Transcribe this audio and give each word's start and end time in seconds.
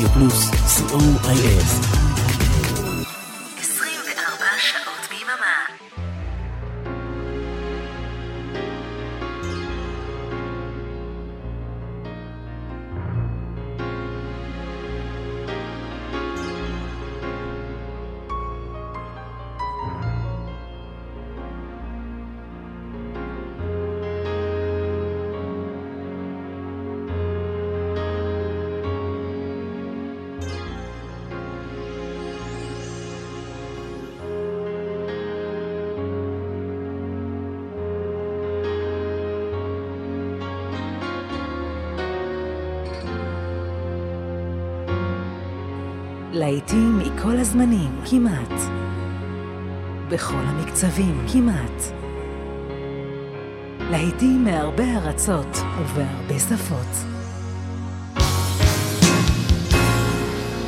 Radio 0.00 0.14
Plus 0.14 0.50
c 0.66 0.82
o 0.94 0.98
i 1.30 1.58
s. 1.60 1.99
להיטים 46.50 46.98
מכל 46.98 47.36
הזמנים, 47.36 48.00
כמעט. 48.10 48.60
בכל 50.08 50.42
המקצבים, 50.46 51.26
כמעט. 51.32 51.82
להיטים 53.90 54.44
מהרבה 54.44 54.84
ארצות 54.96 55.56
ובהרבה 55.56 56.38
שפות. 56.38 57.06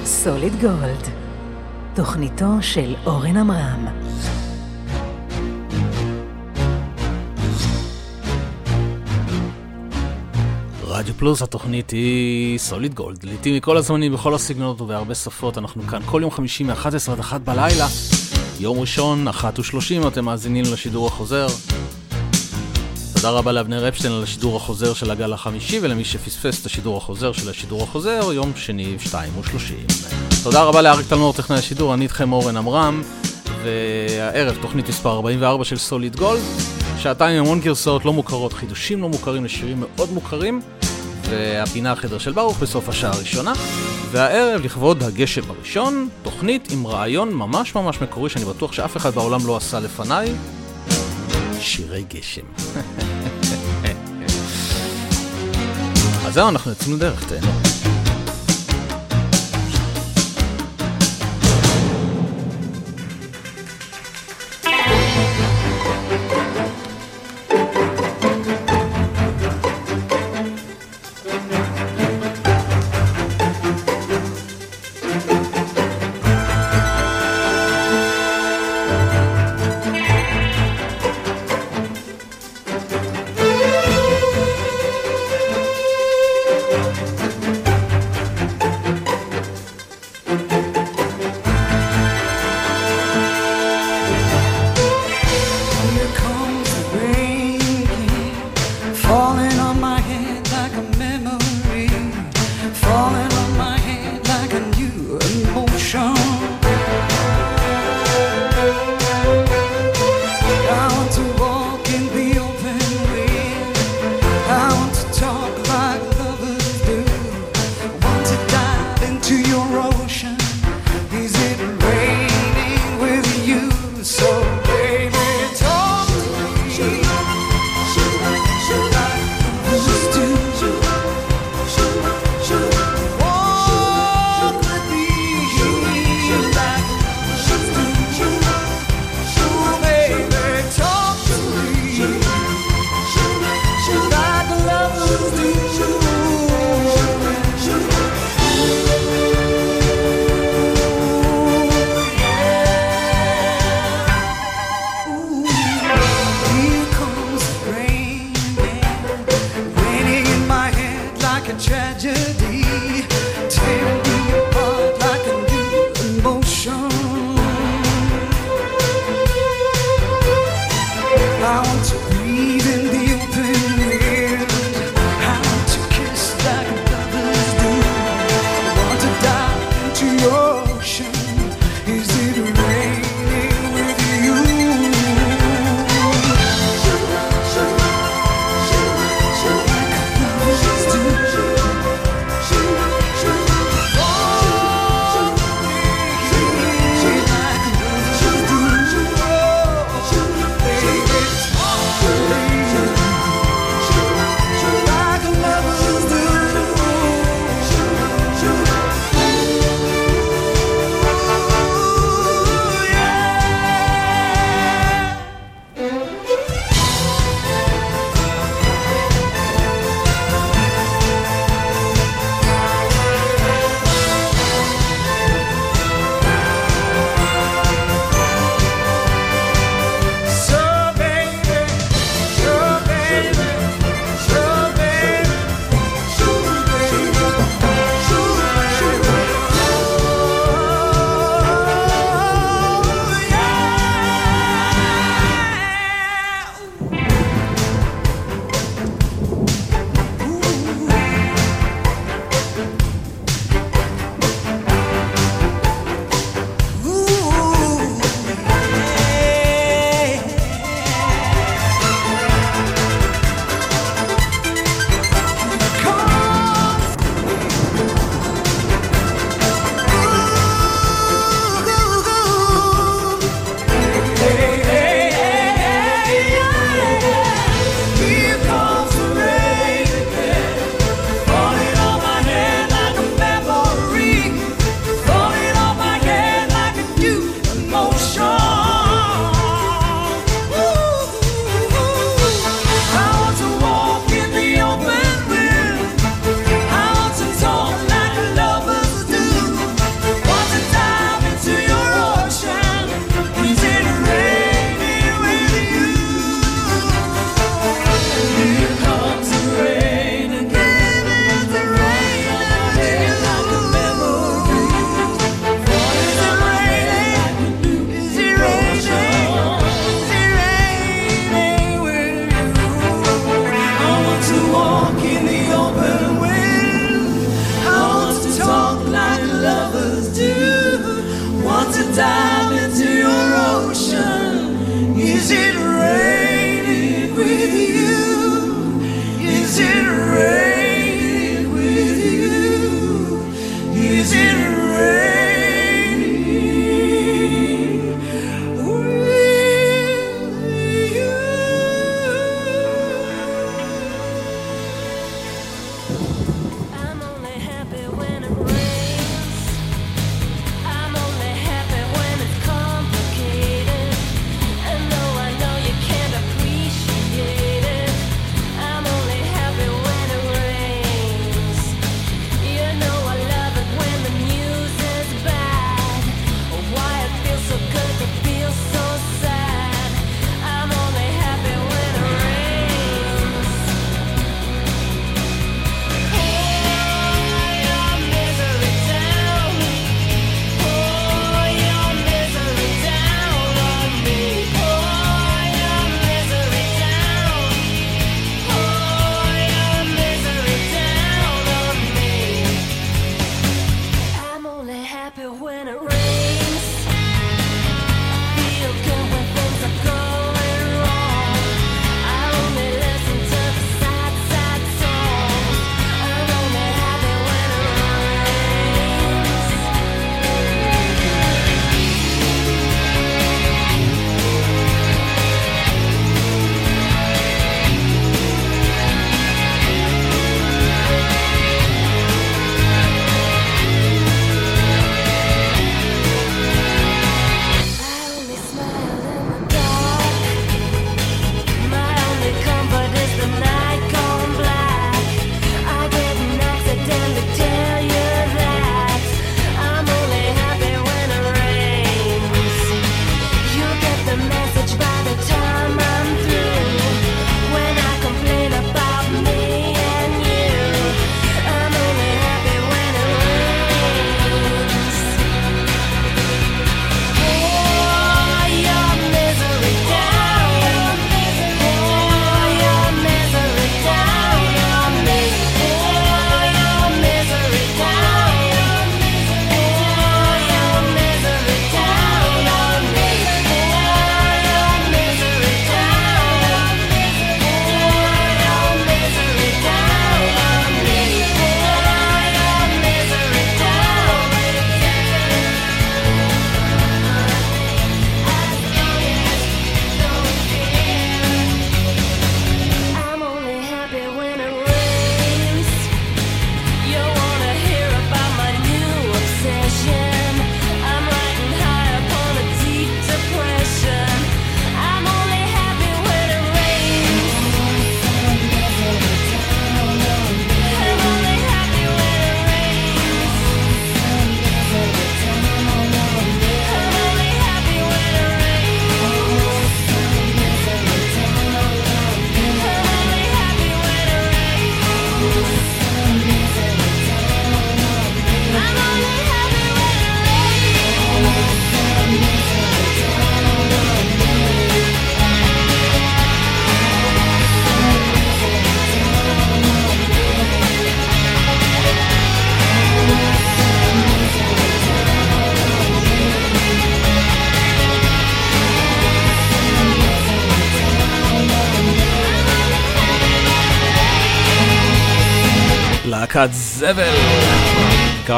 סוליד 0.05 0.53
גולד, 0.61 1.09
תוכניתו 1.95 2.53
של 2.61 2.95
אורן 3.07 3.37
עמרם. 3.37 3.87
רדיו 11.03 11.15
פלוס, 11.15 11.43
התוכנית 11.43 11.91
היא 11.91 12.59
סוליד 12.59 12.95
גולד, 12.95 13.25
לעיתים 13.25 13.57
מכל 13.57 13.77
הזמנים, 13.77 14.13
בכל 14.13 14.35
הסגנונות 14.35 14.81
ובהרבה 14.81 15.15
שפות. 15.15 15.59
אנחנו 15.59 15.83
כאן 15.83 16.01
כל 16.07 16.21
יום 16.23 16.31
חמישי 16.31 16.65
מ-11 16.65 17.13
עד 17.13 17.21
1 17.21 17.41
בלילה. 17.41 17.87
יום 18.61 18.81
ראשון, 18.81 19.29
1 19.29 19.59
ו-30, 19.59 20.09
אתם 20.09 20.25
מאזינים 20.25 20.65
לשידור 20.73 21.07
החוזר. 21.07 21.47
תודה 23.15 23.31
רבה 23.31 23.53
לאבנר 23.53 23.89
אפשטיין 23.89 24.13
על 24.13 24.23
השידור 24.23 24.57
החוזר 24.57 24.95
של 24.95 25.11
הגל 25.11 25.33
החמישי, 25.33 25.79
ולמי 25.83 26.05
שפספס 26.05 26.61
את 26.61 26.67
השידור 26.67 26.97
החוזר 26.97 27.33
של 27.33 27.51
השידור 27.51 27.83
החוזר, 27.83 28.33
יום 28.33 28.53
שני, 28.57 28.97
2 28.99 29.33
ו-30. 29.39 29.93
תודה 30.43 30.63
רבה 30.63 30.83
לאריק 30.83 31.07
תלמור, 31.09 31.33
טכנאי 31.33 31.59
השידור, 31.59 31.95
אני 31.95 32.05
איתכם 32.05 32.33
אורן 32.33 32.57
עמרם, 32.57 33.03
והערב 33.65 34.57
תוכנית 34.63 34.89
מספר 34.89 35.11
44 35.11 35.65
של 35.65 35.77
סוליד 35.77 36.17
גולד. 36.17 36.43
שעתיים 36.99 37.39
עם 37.39 37.45
המון 37.45 37.61
גרסאות 37.61 38.05
לא 38.05 38.13
מוכרות, 38.13 38.53
חידושים 38.53 39.03
לא 39.03 39.09
מוכרים 39.09 39.45
לשירים 39.45 39.81
מאוד 39.97 40.13
מוכרים. 40.13 40.61
והפינה 41.33 41.93
החדר 41.93 42.19
של 42.19 42.33
ברוך 42.33 42.59
בסוף 42.59 42.89
השעה 42.89 43.13
הראשונה. 43.13 43.53
והערב, 44.11 44.61
לכבוד 44.65 45.03
הגשם 45.03 45.51
הראשון, 45.51 46.09
תוכנית 46.23 46.69
עם 46.71 46.87
רעיון 46.87 47.35
ממש 47.35 47.75
ממש 47.75 48.01
מקורי 48.01 48.31
שאני 48.31 48.45
בטוח 48.45 48.73
שאף 48.73 48.97
אחד 48.97 49.15
בעולם 49.15 49.47
לא 49.47 49.57
עשה 49.57 49.81
לפניי, 49.81 50.33
שירי 51.61 52.05
גשם. 52.15 52.43
אז 56.27 56.35
זהו, 56.35 56.49
אנחנו 56.49 56.71
יוצאים 56.71 56.97
לדרך, 56.97 57.25
תהנו. 57.29 57.82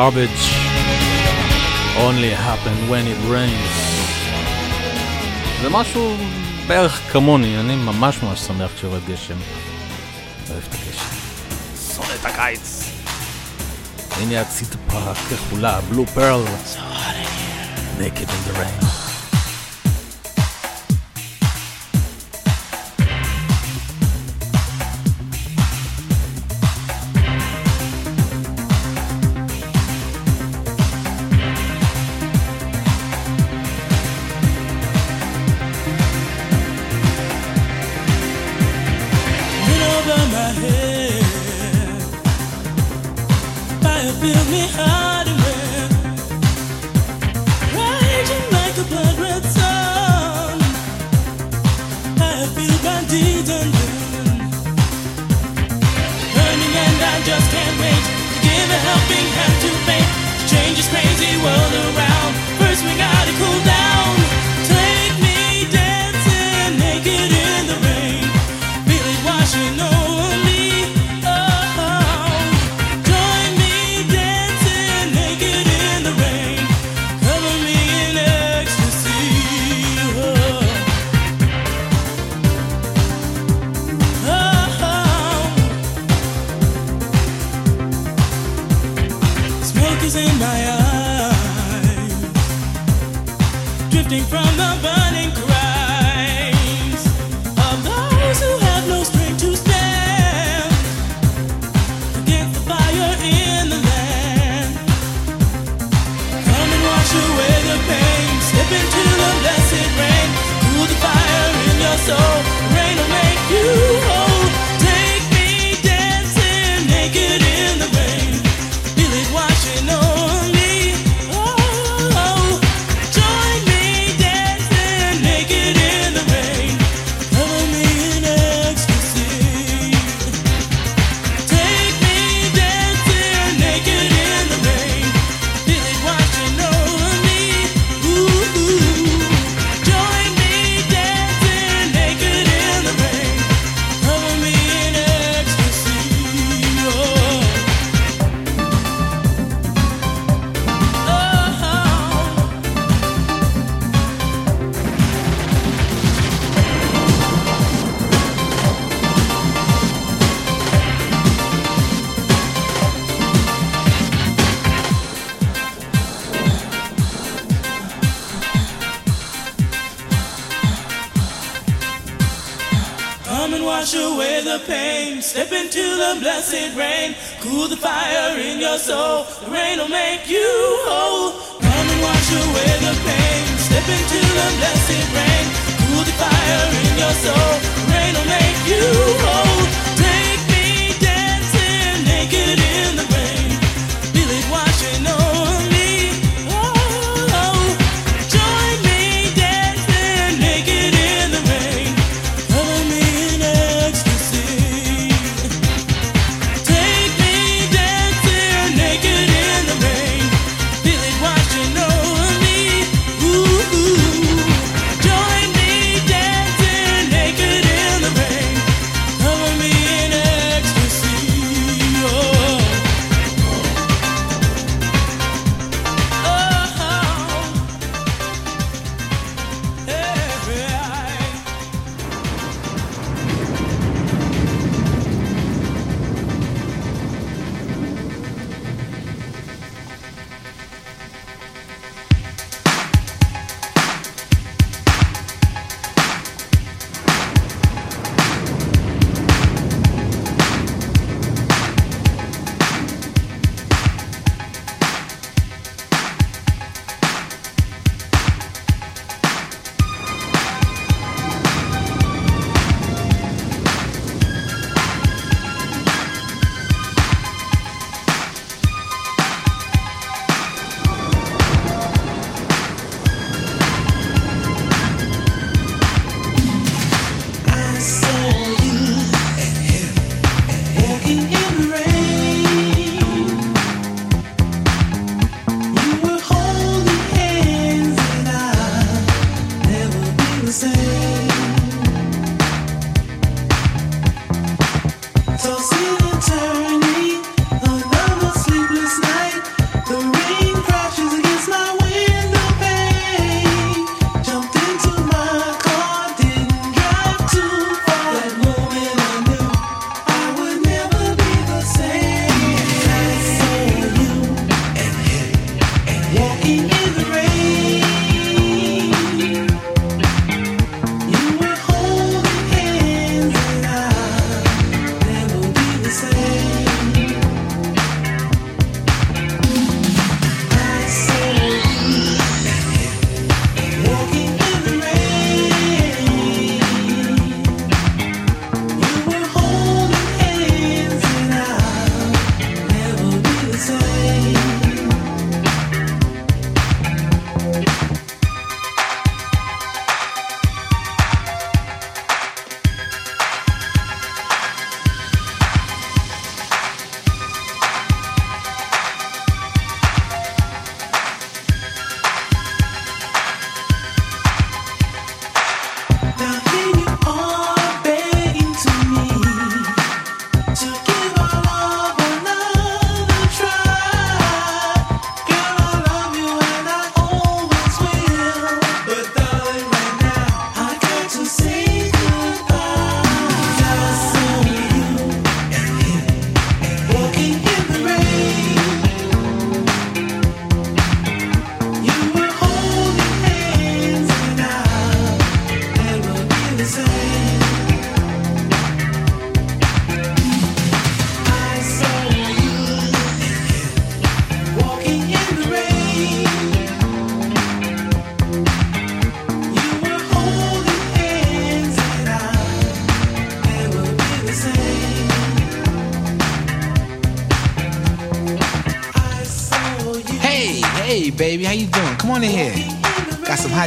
Garbage, 0.04 0.44
only 2.06 2.32
happen 2.49 2.76
when 2.90 3.04
it 3.06 3.18
rains. 3.34 3.75
זה 5.62 5.68
משהו 5.70 6.16
בערך 6.66 7.12
כמוני, 7.12 7.61
אני 7.61 7.76
ממש 7.76 8.23
ממש 8.23 8.40
שמח 8.40 8.70
כשיורד 8.76 9.00
גשם. 9.06 9.34
אוהב 10.50 10.62
את 10.68 10.75
הגשם. 10.75 11.16
שונא 11.94 12.14
את 12.20 12.26
הקיץ. 12.26 12.90
הנה 14.16 14.40
הציטפה 14.40 15.14
כחולה, 15.30 15.80
בלו 15.80 16.06
פרל. 16.06 16.44
naked 17.99 18.28
in 18.28 18.49
the 18.49 18.58
rain. 18.61 19.03
So 93.94 94.00
see 94.02 94.18
the 94.18 94.78
burning 94.82 95.30
of 95.30 95.53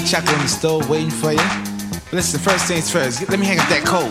chocolate 0.07 0.35
on 0.37 0.43
the 0.43 0.47
stove 0.47 0.89
waiting 0.89 1.09
for 1.09 1.31
you. 1.33 1.47
But 2.05 2.13
listen, 2.13 2.39
first 2.39 2.65
things 2.65 2.89
first. 2.89 3.27
Let 3.29 3.39
me 3.39 3.45
hang 3.45 3.59
up 3.59 3.67
that 3.67 3.83
coat. 3.83 4.07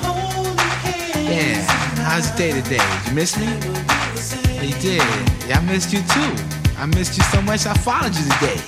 Yeah, 1.24 1.56
how's 2.04 2.28
your 2.28 2.36
day 2.36 2.52
today? 2.60 2.76
Did 2.76 3.08
you 3.08 3.14
miss 3.14 3.32
me? 3.40 3.46
You 4.60 4.74
did. 4.76 5.00
Yeah, 5.48 5.58
I 5.58 5.62
missed 5.64 5.94
you 5.94 6.00
too. 6.00 6.32
I 6.76 6.84
missed 6.84 7.16
you 7.16 7.24
so 7.24 7.40
much 7.40 7.64
I 7.64 7.72
followed 7.80 8.14
you 8.14 8.24
today. 8.36 8.60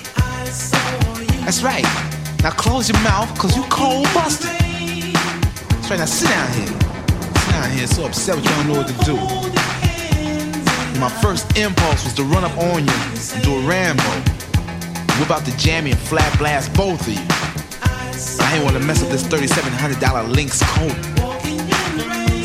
That's 1.45 1.61
right. 1.61 1.85
Now 2.41 2.49
close 2.49 2.89
your 2.89 2.99
mouth, 3.01 3.29
cause 3.37 3.55
you 3.55 3.63
cold 3.69 4.07
busted. 4.15 4.49
That's 4.49 5.89
right, 5.91 5.99
now 5.99 6.05
sit 6.05 6.29
down 6.29 6.51
here. 6.53 6.65
Sit 6.65 7.51
down 7.51 7.71
here, 7.77 7.87
so 7.87 8.05
upset 8.05 8.37
with 8.37 8.45
you, 8.45 8.51
don't 8.51 8.67
know 8.69 8.77
what 8.81 8.87
to 8.87 8.97
do. 9.05 9.15
My 10.99 11.09
first 11.21 11.55
impulse 11.57 12.03
was 12.05 12.13
to 12.15 12.23
run 12.23 12.43
up 12.43 12.57
on 12.57 12.85
you 12.87 12.93
and 12.93 13.43
do 13.43 13.55
a 13.55 13.61
Rambo. 13.67 14.28
Whip 15.19 15.31
out 15.31 15.43
the 15.43 15.51
jammy 15.57 15.91
and 15.91 15.99
flat 15.99 16.37
blast 16.39 16.73
both 16.73 17.01
of 17.01 17.13
you. 17.13 17.19
I 18.41 18.55
ain't 18.55 18.63
wanna 18.63 18.79
mess 18.79 19.03
up 19.03 19.09
this 19.09 19.23
$3,700 19.23 20.33
Lynx 20.33 20.61
coat. 20.63 20.95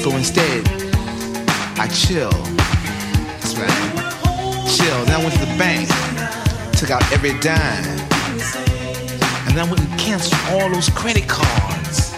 So 0.03 0.11
instead, 0.17 0.67
I 1.79 1.89
chill. 1.89 2.31
That's 3.41 3.57
right. 3.57 3.71
Chill. 4.69 5.05
Then 5.07 5.15
I 5.15 5.23
went 5.23 5.35
to 5.35 5.41
the 5.41 5.55
bank, 5.57 5.89
took 6.77 6.91
out 6.91 7.03
every 7.13 7.39
dime. 7.41 7.85
And 9.47 9.57
then 9.57 9.67
I 9.67 9.71
went 9.71 9.81
and 9.81 10.01
canceled 10.01 10.41
all 10.51 10.69
those 10.69 10.89
credit 10.91 11.29
cards. 11.29 12.13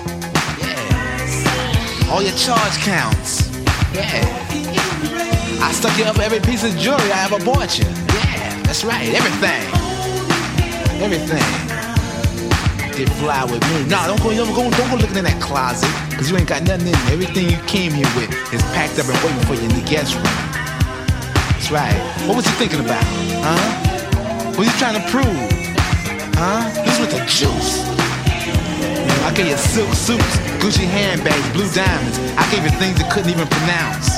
Yeah. 0.59 2.11
All 2.11 2.23
your 2.23 2.37
charge 2.37 2.79
counts. 2.79 3.51
Yeah. 3.95 4.25
I 5.61 5.73
stuck 5.73 5.97
you 5.99 6.05
up 6.05 6.19
every 6.19 6.41
piece 6.41 6.65
of 6.65 6.77
jewelry 6.79 7.13
I 7.13 7.25
ever 7.25 7.45
bought 7.45 7.79
you. 7.79 7.85
Yeah, 7.85 8.63
that's 8.63 8.85
right. 8.85 9.09
Everything. 9.15 9.76
Everything. 11.03 11.45
Get 12.97 13.09
fly 13.21 13.45
with 13.45 13.61
me. 13.69 13.85
Nah, 13.89 14.07
don't 14.07 14.23
go, 14.23 14.35
don't 14.35 14.55
go, 14.55 14.71
don't 14.71 14.91
go 14.91 14.97
looking 14.97 15.19
in 15.19 15.25
that 15.25 15.41
closet. 15.43 15.89
Cause 16.17 16.31
you 16.31 16.37
ain't 16.39 16.49
got 16.49 16.63
nothing 16.63 16.89
in 16.89 16.93
there. 16.93 17.13
Everything 17.13 17.51
you 17.51 17.61
came 17.69 17.93
here 17.93 18.09
with 18.17 18.33
is 18.53 18.63
packed 18.73 18.99
up 18.99 19.05
and 19.05 19.19
waiting 19.21 19.45
for 19.45 19.55
you 19.55 19.69
in 19.69 19.77
the 19.77 19.85
guest 19.85 20.17
room. 20.17 20.25
That's 21.53 21.69
right. 21.69 22.01
What 22.25 22.41
was 22.41 22.47
you 22.49 22.57
thinking 22.57 22.81
about? 22.81 23.05
Huh? 23.45 24.57
What 24.57 24.65
you 24.65 24.73
trying 24.81 24.97
to 24.97 25.05
prove? 25.13 25.29
Huh? 26.41 26.65
This 26.89 26.97
with 26.97 27.13
the 27.13 27.21
juice. 27.29 27.85
I 29.29 29.33
gave 29.35 29.49
you 29.49 29.59
silk 29.59 29.93
suits, 29.93 30.37
Gucci 30.63 30.89
handbags, 30.89 31.45
blue 31.53 31.69
diamonds. 31.77 32.17
I 32.41 32.49
gave 32.49 32.65
you 32.65 32.73
things 32.81 32.97
you 32.97 33.05
couldn't 33.13 33.29
even 33.29 33.47
pronounce. 33.49 34.09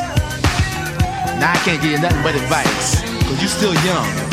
Now 1.42 1.50
I 1.50 1.58
can't 1.64 1.82
give 1.82 1.90
you 1.90 1.98
nothing 1.98 2.22
but 2.22 2.36
advice. 2.36 3.02
Cause 3.26 3.42
you 3.42 3.48
still 3.48 3.74
young. 3.82 4.27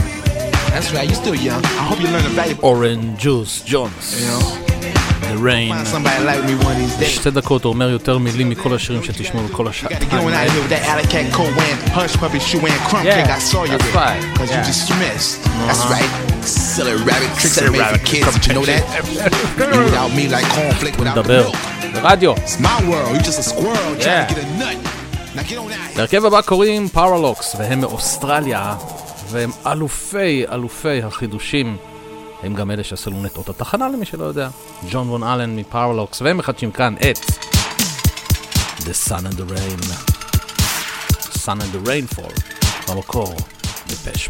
That's 0.75 0.91
right, 0.91 1.07
you 1.07 1.15
still 1.15 1.35
young. 1.35 1.63
I 1.63 1.83
hope 1.89 2.01
you 2.01 2.09
learn 2.13 2.25
a 2.25 2.33
valuable. 2.35 2.67
Oran 2.67 3.15
Juice 3.15 3.61
Jones. 3.71 4.05
You 4.19 4.27
know? 4.27 4.41
The 5.31 5.37
Rain. 5.37 5.73
שתי 7.07 7.31
דקות 7.31 7.63
הוא 7.63 7.73
אומר 7.73 7.89
יותר 7.89 8.17
מילים 8.17 8.49
מכל 8.49 8.75
השירים 8.75 9.03
שתשמעו 9.03 9.43
בכל 9.47 9.67
השעתיים. 9.67 9.99
מדבר. 20.99 21.49
רדיו. 21.93 22.33
להרכב 25.95 26.25
הבא 26.25 26.41
קוראים 26.41 26.89
פארלוקס 26.89 27.55
והם 27.59 27.79
מאוסטרליה. 27.79 28.75
והם 29.29 29.51
אלופי 29.65 30.45
אלופי 30.51 31.03
החידושים. 31.03 31.77
הם 32.43 32.53
גם 32.53 32.71
אלה 32.71 32.83
שעשו 32.83 33.11
אות 33.35 33.49
התחנה 33.49 33.89
למי 33.89 34.05
שלא 34.05 34.23
יודע. 34.23 34.49
ג'ון 34.89 35.09
וון 35.09 35.23
אלן 35.23 35.55
מפארלוקס, 35.55 36.21
והם 36.21 36.37
מחדשים 36.37 36.71
כאן 36.71 36.95
את 37.11 37.19
The 38.79 39.09
Sun 39.09 39.25
and 39.31 39.37
the 39.37 39.51
Rain. 39.51 39.81
Sun 41.45 41.59
and 41.59 41.75
the 41.75 41.87
Rainfall, 41.87 42.41
במקור, 42.87 43.35
דפש. 43.87 44.29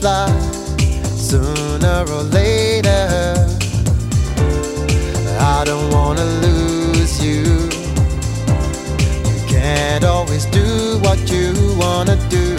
fly 0.00 0.28
sooner 1.16 2.04
or 2.08 2.22
later. 2.22 3.34
I 5.40 5.62
don't 5.64 5.90
wanna 5.92 6.24
lose 6.44 7.22
you. 7.22 7.42
You 9.30 9.40
can't 9.48 10.04
always 10.04 10.44
do 10.46 10.98
what 11.02 11.18
you 11.30 11.52
wanna 11.78 12.16
do. 12.28 12.56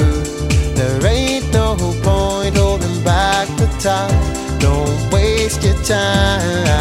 There 0.76 1.06
ain't 1.06 1.52
no 1.54 1.76
point 2.04 2.56
holding 2.58 3.04
back 3.04 3.48
the 3.58 3.68
tide. 3.80 4.60
Don't 4.60 5.12
waste 5.12 5.64
your 5.64 5.80
time. 5.84 6.76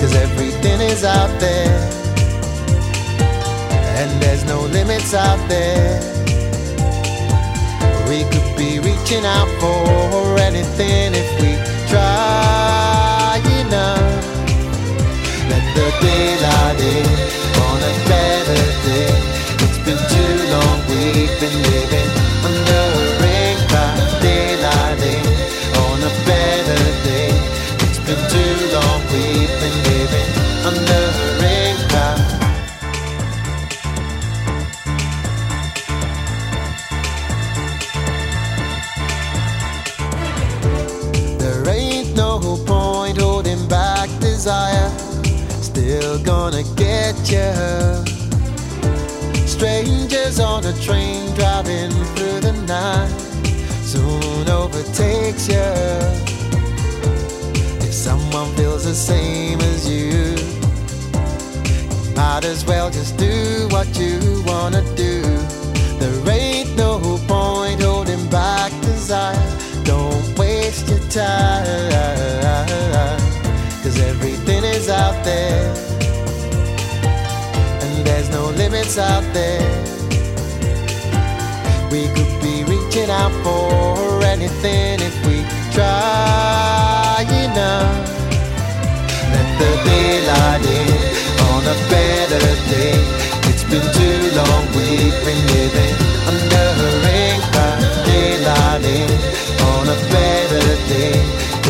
Cause 0.00 0.14
everything 0.14 0.80
is 0.80 1.04
out 1.04 1.32
there. 1.38 1.80
And 3.98 4.10
there's 4.22 4.44
no 4.44 4.62
limits 4.62 5.12
out 5.12 5.40
there 5.48 6.09
looking 9.10 9.26
out 9.26 9.48
for 9.58 10.38
anything 10.38 11.12
if 11.14 11.40
we 11.40 11.56
try 11.88 13.40
enough. 13.58 14.24
Let 15.50 15.64
the 15.74 15.90
daylight 16.00 16.80
in 16.80 17.06
on 17.66 17.78
a 17.82 17.94
better 18.08 18.62
day. 18.86 19.10
It's 19.64 19.78
been 19.78 19.98
too 20.14 20.34
long, 20.52 20.78
we've 20.88 21.40
been 21.40 21.62
living 21.62 22.10
under. 22.44 22.89
gonna 46.50 46.62
get 46.74 47.14
you. 47.30 47.52
Strangers 49.46 50.40
on 50.40 50.64
a 50.64 50.72
train 50.80 51.32
driving 51.34 51.90
through 52.14 52.40
the 52.40 52.52
night 52.66 53.08
soon 53.82 54.48
overtakes 54.48 55.48
you. 55.48 55.70
If 57.86 57.92
someone 57.92 58.52
feels 58.56 58.84
the 58.84 58.94
same 58.94 59.60
as 59.60 59.88
you, 59.88 60.34
might 62.16 62.44
as 62.44 62.64
well 62.64 62.90
just 62.90 63.16
do 63.16 63.68
what 63.70 63.88
you 63.98 64.42
wanna 64.46 64.82
do. 64.96 65.22
There 66.00 66.30
ain't 66.30 66.76
no 66.76 66.98
point 67.28 67.80
holding 67.82 68.28
back 68.28 68.72
desire. 68.80 69.38
Don't 69.84 70.38
waste 70.38 70.88
your 70.88 70.98
time. 71.10 71.90
Cause 73.82 73.98
everything 74.00 74.62
is 74.64 74.88
out 74.88 75.24
there 75.24 75.89
limits 78.62 78.98
out 78.98 79.24
there. 79.32 79.68
We 81.90 82.02
could 82.14 82.34
be 82.44 82.56
reaching 82.72 83.08
out 83.08 83.32
for 83.44 84.22
anything 84.34 85.00
if 85.08 85.16
we 85.26 85.36
try 85.76 87.24
enough. 87.44 87.96
Let 89.32 89.48
the 89.60 89.70
daylight 89.88 90.64
in 90.78 90.88
on 91.50 91.62
a 91.74 91.76
better 91.92 92.46
day. 92.74 92.96
It's 93.50 93.64
been 93.70 93.86
too 93.98 94.20
long 94.38 94.62
we've 94.76 95.18
been 95.26 95.42
living 95.56 95.96
under 96.30 96.66
a 96.88 96.90
rain 97.06 97.40
cloud. 97.52 97.80
Daylight 98.10 98.84
in 98.98 99.10
on 99.72 99.84
a 99.96 99.98
better 100.12 100.66
day. 100.92 101.16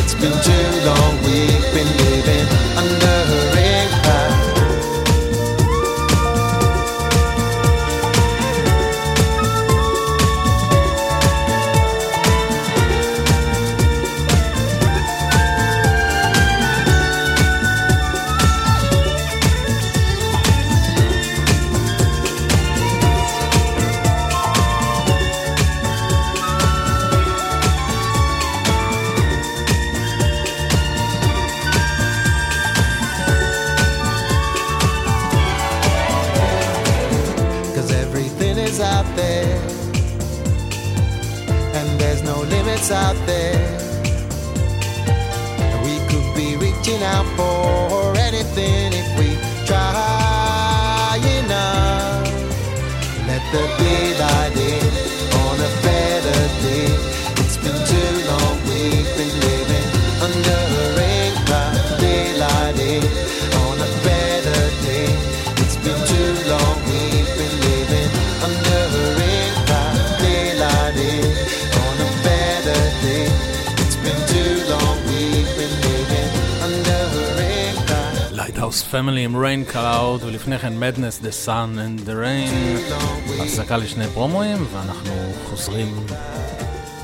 It's 0.00 0.14
been 0.22 0.36
too 0.48 0.68
long 0.88 1.12
we've 1.26 1.66
been 1.76 1.90
living 2.04 2.46
under 2.82 3.16
a 3.38 3.59
פמילי 78.90 79.24
עם 79.24 79.36
ריין 79.36 79.64
קלאוד, 79.64 80.24
ולפני 80.24 80.58
כן 80.58 80.78
מדנס, 80.78 81.20
The 81.22 81.46
Sun 81.46 81.48
and 81.48 82.06
the 82.06 82.10
Rain. 82.10 82.92
הפסקה 83.42 83.76
לשני 83.76 84.06
פרומואים, 84.14 84.66
ואנחנו 84.72 85.12
חוזרים 85.44 86.06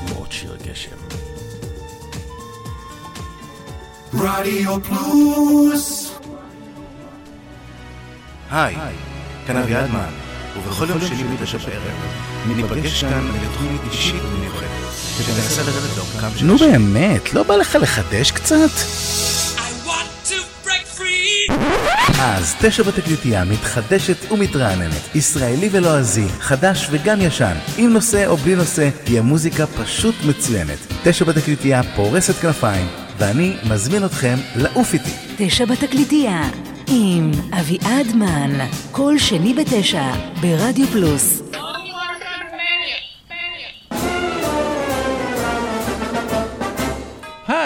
עם 0.01 0.15
עוד 0.15 0.31
שיר 0.31 0.57
גשם. 0.63 0.97
רדיו 4.13 4.83
פלוס 4.83 6.11
היי, 8.51 8.75
כאן 9.47 9.57
אביעד 9.57 9.89
מן, 9.91 10.09
ובכל 10.57 10.89
יום 10.89 11.01
שני 11.01 11.23
בתשע 11.23 11.57
בערב 11.57 11.93
ניפגש 12.47 13.03
כאן 13.03 13.27
לתוכנית 13.43 13.81
אישית 13.91 14.21
ומיוחדת, 14.23 14.67
שתנסה 15.17 15.61
לרדת 15.61 15.97
לעומקם 15.97 16.37
של 16.37 16.45
נו. 16.45 16.57
באמת, 16.57 17.33
לא 17.33 17.43
בא 17.43 17.55
לך 17.55 17.77
לחדש 17.81 18.31
קצת? 18.31 19.06
אז 22.35 22.55
תשע 22.61 22.83
בתקליטייה 22.83 23.45
מתחדשת 23.45 24.31
ומתרעננת, 24.31 25.15
ישראלי 25.15 25.69
ולועזי, 25.71 26.27
חדש 26.39 26.87
וגם 26.91 27.21
ישן, 27.21 27.53
עם 27.77 27.93
נושא 27.93 28.27
או 28.27 28.37
בלי 28.37 28.55
נושא, 28.55 28.89
תהיה 29.03 29.21
מוזיקה 29.21 29.67
פשוט 29.67 30.15
מצוינת. 30.25 30.77
תשע 31.03 31.25
בתקליטייה 31.25 31.81
פורסת 31.95 32.33
כנפיים, 32.33 32.87
ואני 33.17 33.53
מזמין 33.69 34.05
אתכם 34.05 34.35
לעוף 34.55 34.93
איתי. 34.93 35.11
תשע 35.37 35.65
בתקליטייה, 35.65 36.49
עם 36.87 37.31
אביעד 37.59 38.15
מן, 38.15 38.59
כל 38.91 39.17
שני 39.17 39.53
בתשע, 39.53 40.11
ברדיו 40.41 40.87
פלוס. 40.87 41.46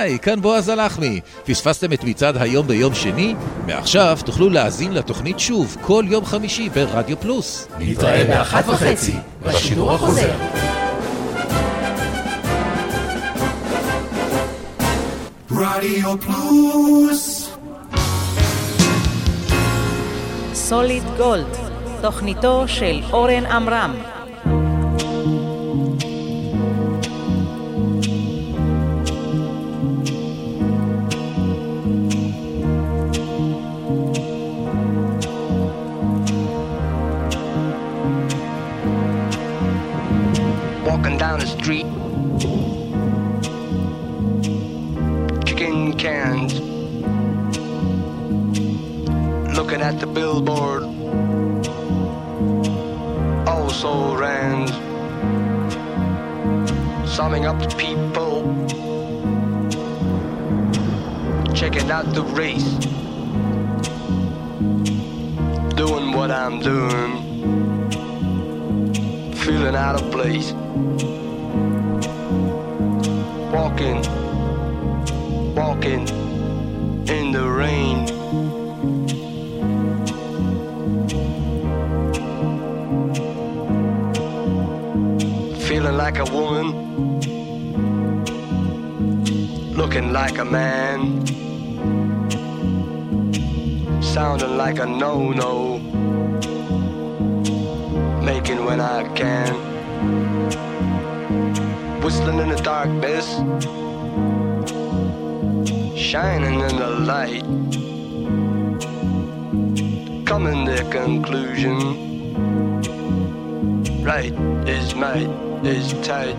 היי, 0.01 0.19
כאן 0.19 0.41
בועז 0.41 0.69
הלחמי. 0.69 1.19
פספסתם 1.45 1.93
את 1.93 2.03
מצעד 2.03 2.37
היום 2.37 2.67
ביום 2.67 2.93
שני? 2.93 3.35
מעכשיו 3.65 4.17
תוכלו 4.25 4.49
להאזין 4.49 4.93
לתוכנית 4.93 5.39
שוב 5.39 5.77
כל 5.81 6.05
יום 6.07 6.25
חמישי 6.25 6.69
ברדיו 6.69 7.19
פלוס. 7.19 7.67
נתראה 7.79 8.23
באחת 8.23 8.67
וחצי, 8.67 9.13
בשידור 9.45 9.93
החוזר. 9.93 10.33
רדיו 15.51 16.15
פלוס 16.21 17.51
סוליד 20.53 21.03
גולד, 21.17 21.57
תוכניתו 22.01 22.63
של 22.67 23.01
אורן 23.11 23.45
עמרם. 23.45 23.93
Looking 49.71 49.87
at 49.87 50.01
the 50.01 50.07
billboard, 50.07 50.83
oh, 53.47 53.47
also 53.47 54.17
ran, 54.17 54.67
summing 57.07 57.45
up 57.45 57.57
the 57.61 57.73
people, 57.77 58.43
checking 61.53 61.89
out 61.89 62.03
the 62.13 62.21
race, 62.35 62.73
doing 65.75 66.11
what 66.11 66.31
I'm 66.31 66.59
doing. 66.59 67.29
Feeling 69.35 69.75
out 69.75 69.95
of 70.01 70.11
place. 70.11 70.51
Walking, 73.53 74.03
walking 75.55 76.20
like 86.11 86.27
a 86.27 86.33
woman, 86.33 87.21
looking 89.71 90.11
like 90.11 90.39
a 90.39 90.43
man, 90.43 91.25
sounding 94.01 94.57
like 94.57 94.79
a 94.79 94.85
no-no 94.85 95.77
making 98.25 98.65
when 98.65 98.81
I 98.81 99.07
can. 99.15 99.55
Whistling 102.01 102.39
in 102.39 102.49
the 102.49 102.61
darkness, 102.61 103.27
shining 105.95 106.59
in 106.59 106.75
the 106.75 106.89
light. 107.07 107.45
Coming 110.25 110.65
to 110.65 110.83
conclusion 110.89 112.10
late, 114.11 114.33
it's 114.67 114.93
night, 114.93 115.29
it's 115.63 115.93
tight. 116.05 116.35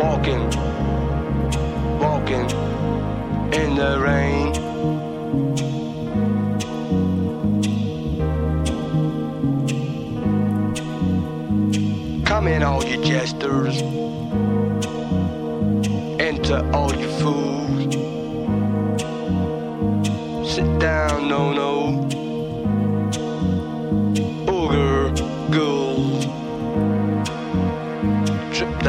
Walking, 0.00 0.44
walking 2.04 2.48
in 3.60 3.74
the 3.80 3.92
rain. 4.06 4.46
Come 12.24 12.46
in 12.48 12.62
all 12.62 12.82
your 12.84 13.04
jesters, 13.04 13.82
enter 16.18 16.60
all 16.72 16.94
your 16.94 17.10
fools. 17.20 17.37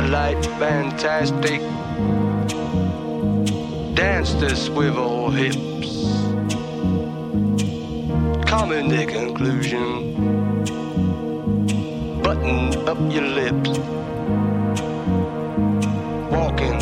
light 0.10 0.44
fantastic. 0.58 1.62
Dance 3.94 4.34
the 4.34 4.56
swivel 4.56 5.30
hips. 5.30 5.92
Common 8.50 8.88
the 8.88 9.06
conclusion. 9.06 9.84
Button 12.24 12.88
up 12.88 12.98
your 13.14 13.28
lips. 13.40 13.78
Walking, 16.32 16.80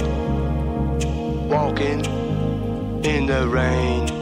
walking 1.50 2.06
in 3.04 3.26
the 3.26 3.46
rain. 3.50 4.17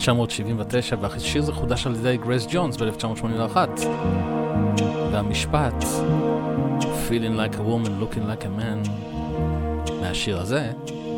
1979, 0.00 0.96
והשיר 1.00 1.42
הזה 1.42 1.52
חודש 1.52 1.86
על 1.86 1.94
ידי 1.94 2.16
גרייס 2.16 2.46
ג'ונס 2.50 2.76
ב-1981. 2.76 3.56
והמשפט, 5.12 5.84
Feeling 7.08 7.36
like 7.36 7.54
a 7.56 7.62
woman, 7.62 8.00
looking 8.00 8.24
like 8.30 8.44
a 8.44 8.60
man, 8.60 8.90
מהשיר 10.00 10.40
הזה, 10.40 10.72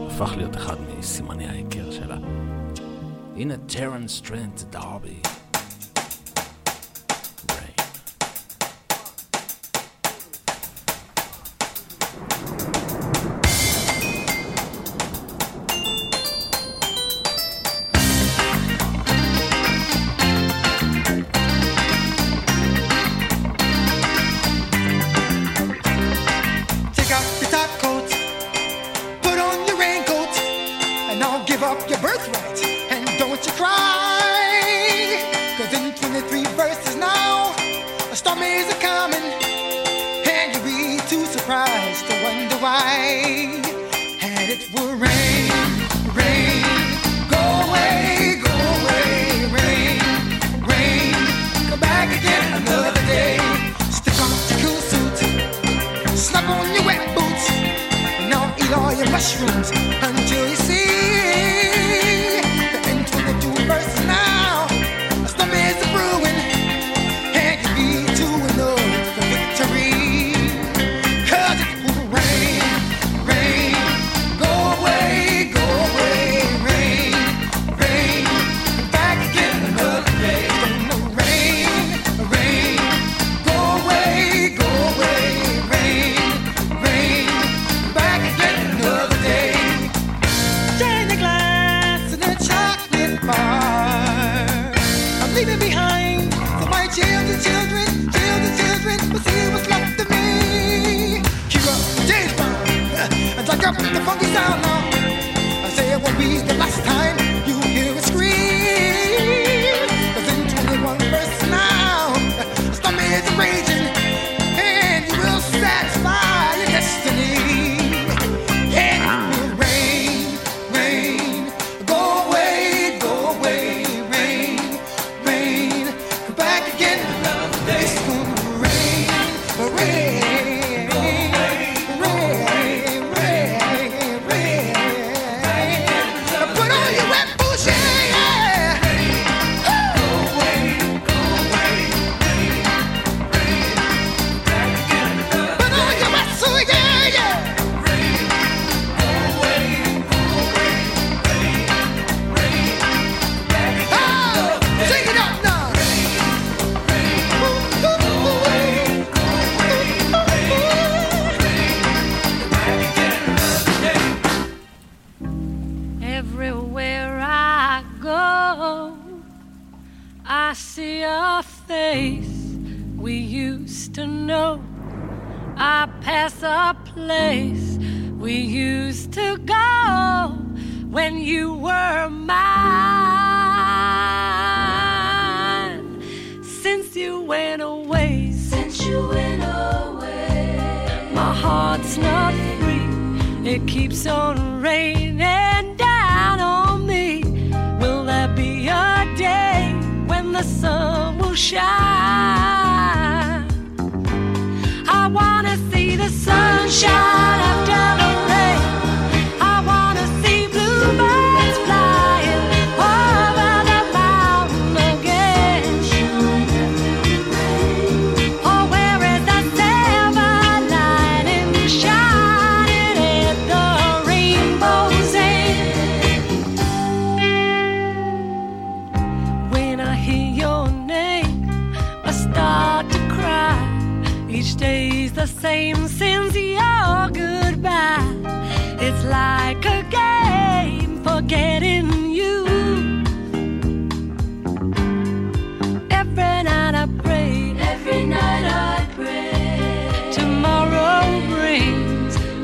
הפך 0.07 0.33
להיות 0.37 0.57
אחד 0.57 0.76
מסימני 0.99 1.49
ההיכר 1.49 1.91
שלה. 1.91 2.16
הנה 3.37 3.55
טרנס 3.57 4.20
טרנט 4.20 4.61
דרבי. 4.70 5.22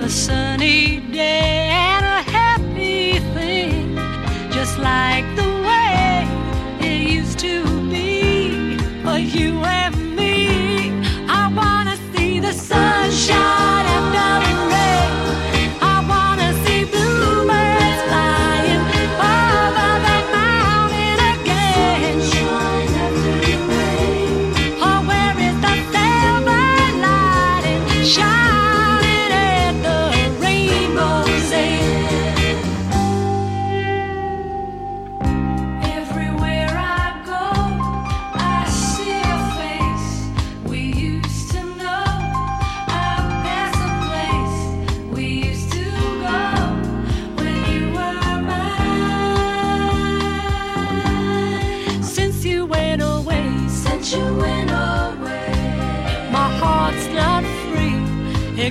the 0.09 0.15
sun. 0.15 0.48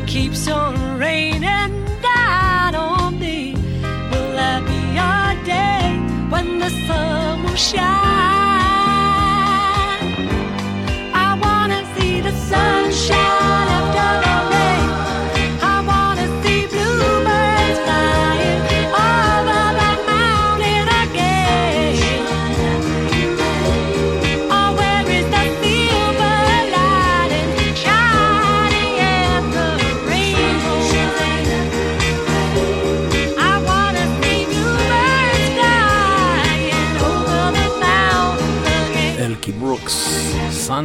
keeps 0.07 0.47
on 0.47 0.76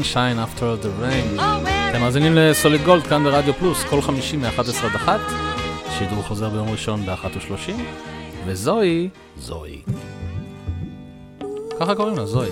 Sunshine 0.02 0.38
After 0.38 0.76
the 0.84 0.88
Rain. 1.00 1.38
Oh, 1.38 1.68
אתם 1.90 2.00
מאזינים 2.00 2.34
לסוליד 2.34 2.82
גולד 2.84 3.06
כאן 3.06 3.24
ברדיו 3.24 3.54
פלוס, 3.54 3.84
כל 3.84 4.02
חמישי 4.02 4.36
מ-11 4.36 4.58
עד 4.58 4.94
1, 4.94 5.20
שידור 5.98 6.22
חוזר 6.22 6.48
ביום 6.48 6.68
ראשון 6.68 7.06
ב-13, 7.06 7.70
וזוהי, 8.46 9.08
זוהי. 9.38 9.82
ככה 11.80 11.94
קוראים 11.94 12.16
לה, 12.16 12.26
זוהי. 12.26 12.50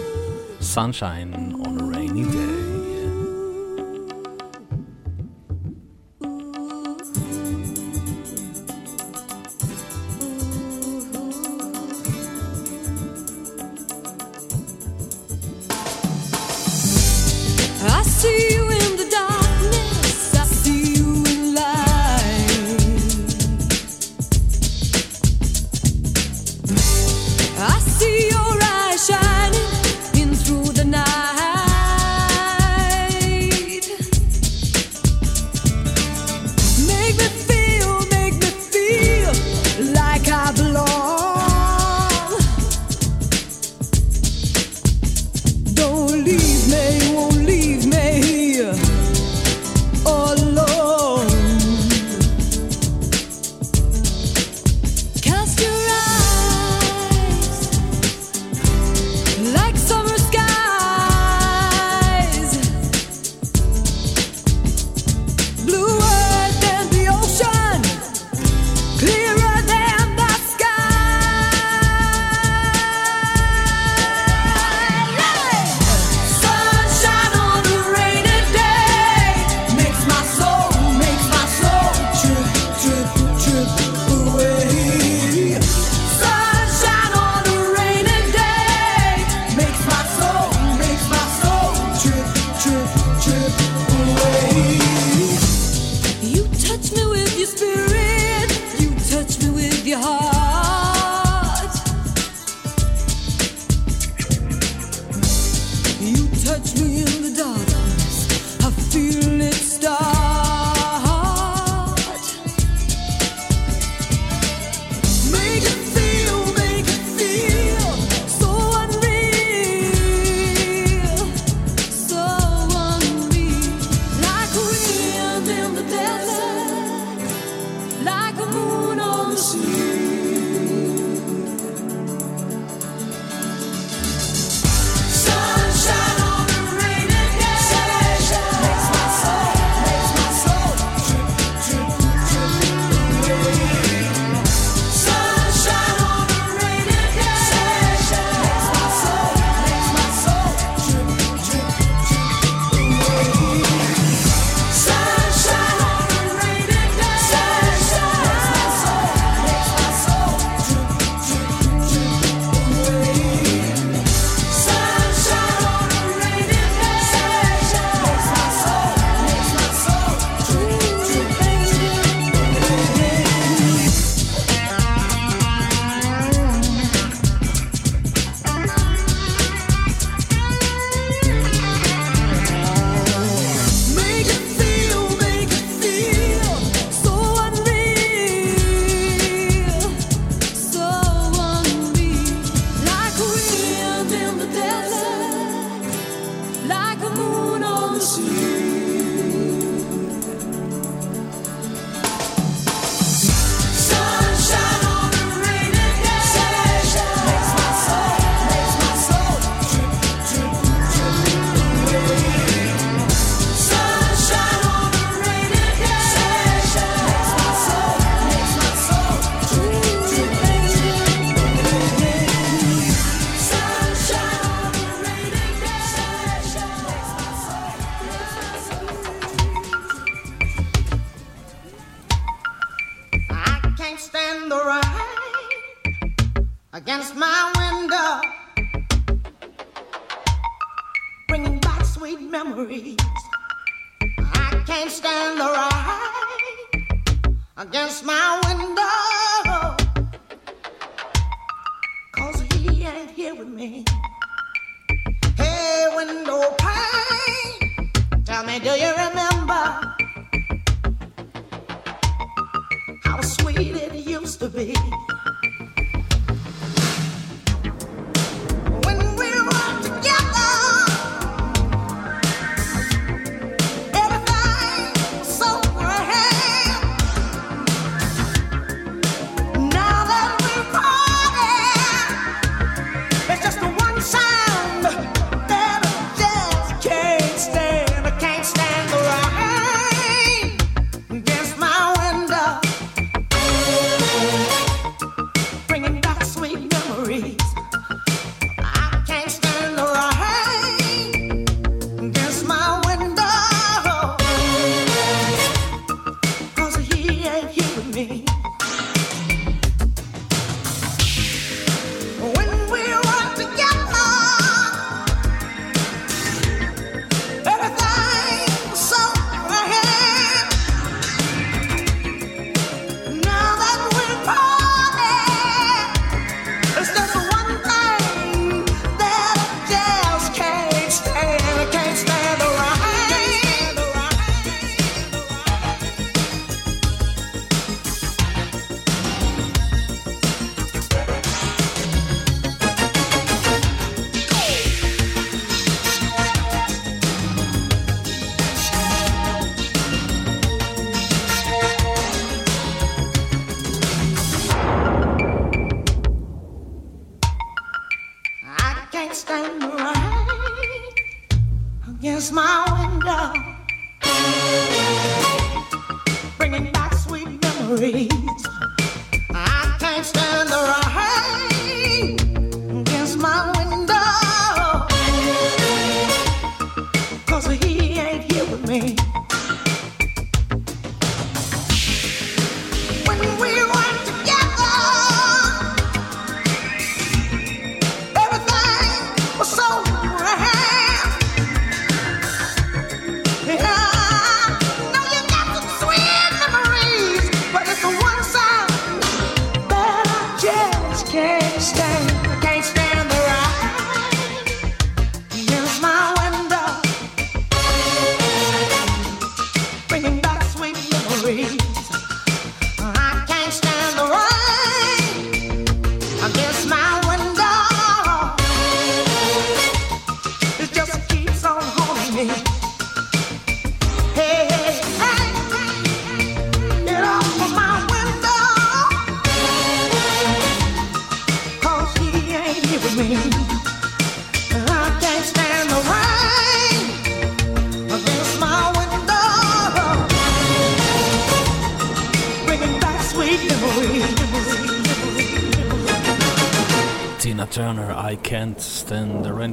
Sunshine 0.74 1.59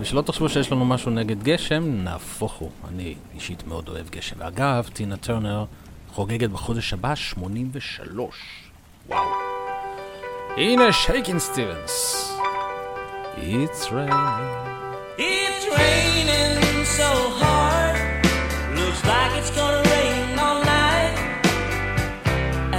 ושלא 0.08 0.22
תחשבו 0.22 0.50
שיש 0.50 0.72
לנו 0.72 0.86
משהו 0.86 1.12
נגד 1.12 1.44
גשם, 1.44 1.84
נהפוך 2.04 2.54
הוא. 2.54 2.72
אני 2.88 3.16
אישית 3.36 3.68
מאוד 3.68 3.90
אוהב 3.90 4.10
גשם. 4.10 4.42
אגב, 4.42 4.90
טינה 4.94 5.18
טרנר 5.18 5.66
חוגגת 6.14 6.50
בחודש 6.50 6.94
הבא 6.94 7.16
83. 7.16 8.36
וואו. 9.08 9.22
הנה 10.58 10.94
שייקין 10.94 11.40
סטיבנס. 11.40 12.24
It's 13.38 13.92
raining. 13.92 14.44
It's 15.18 15.66
raining 15.78 16.86
so 17.00 17.10
hard. 17.42 17.98
Looks 18.78 19.02
like 19.12 19.32
it's 19.40 19.52
gonna 19.58 19.84
rain 19.94 20.40
all 20.44 20.60
night. 20.80 21.16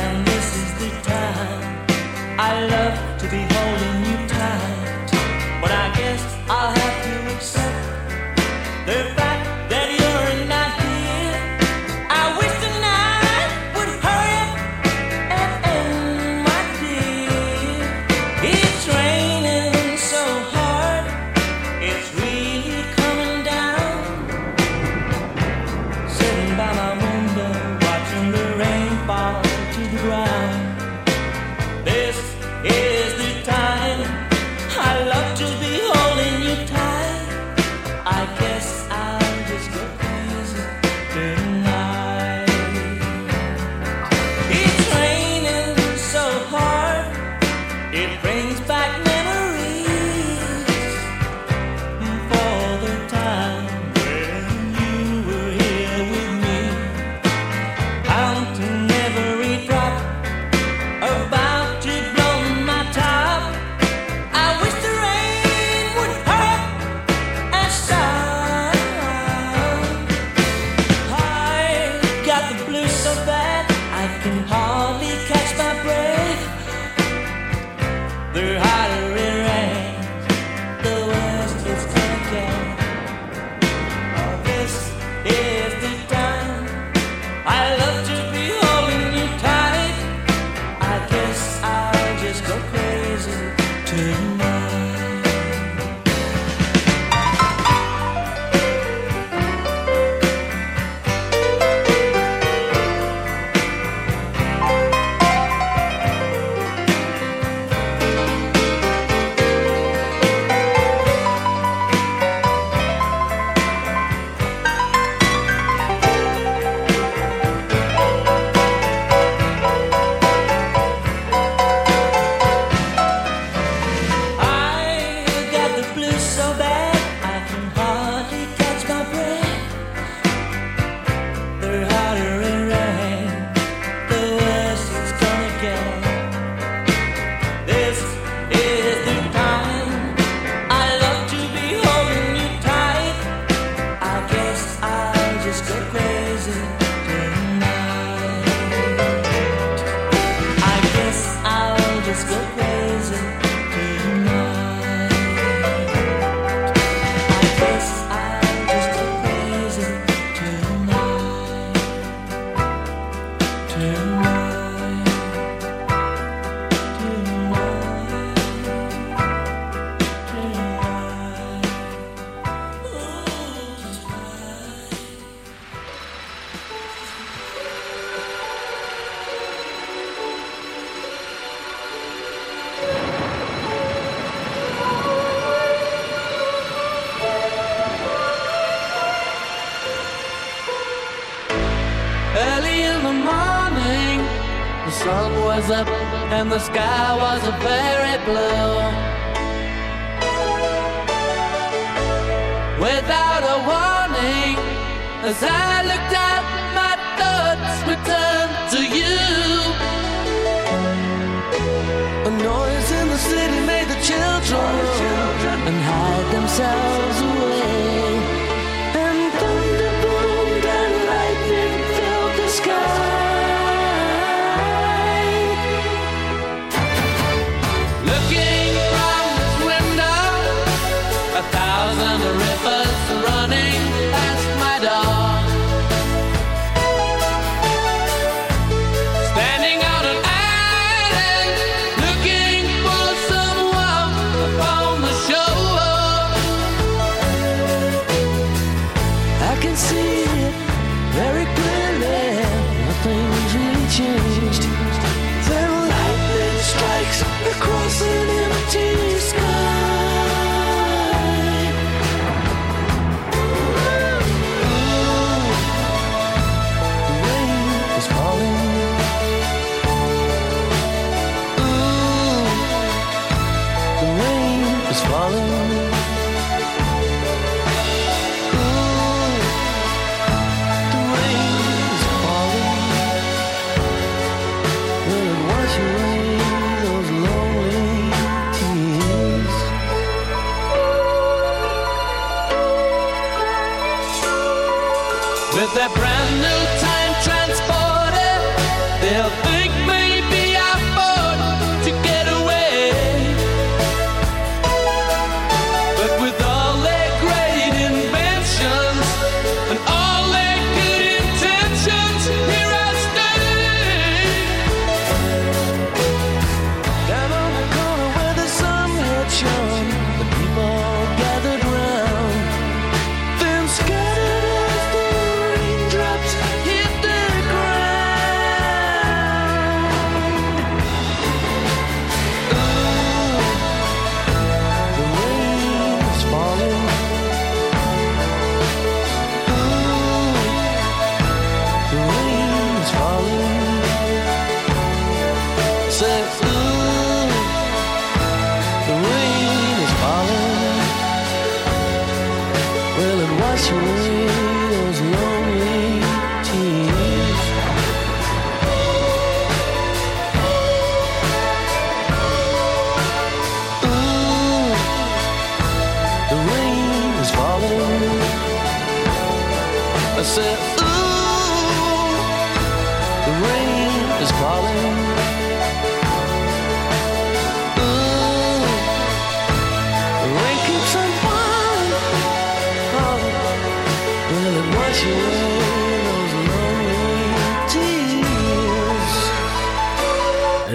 And 0.01 0.17
this 0.31 0.49
is 0.63 0.71
the 0.83 0.91
time 1.13 1.63
I 2.49 2.53
love 2.73 3.08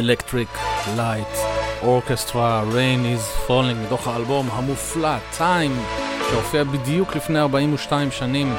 Electric 0.04 0.52
Light 0.98 1.36
Orchestra 1.84 2.64
Rain 2.74 3.06
is 3.06 3.48
Falling 3.48 3.86
מתוך 3.86 4.08
האלבום 4.08 4.50
המופלא 4.52 5.16
Time 5.38 5.94
שהופיע 6.30 6.64
בדיוק 6.64 7.16
לפני 7.16 7.40
42 7.40 8.12
שנים. 8.12 8.56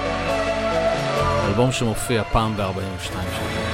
אלבום 1.49 1.73
שמופיע 1.73 2.25
פעם 2.33 2.57
ב-42 2.57 3.03
שנים. 3.03 3.65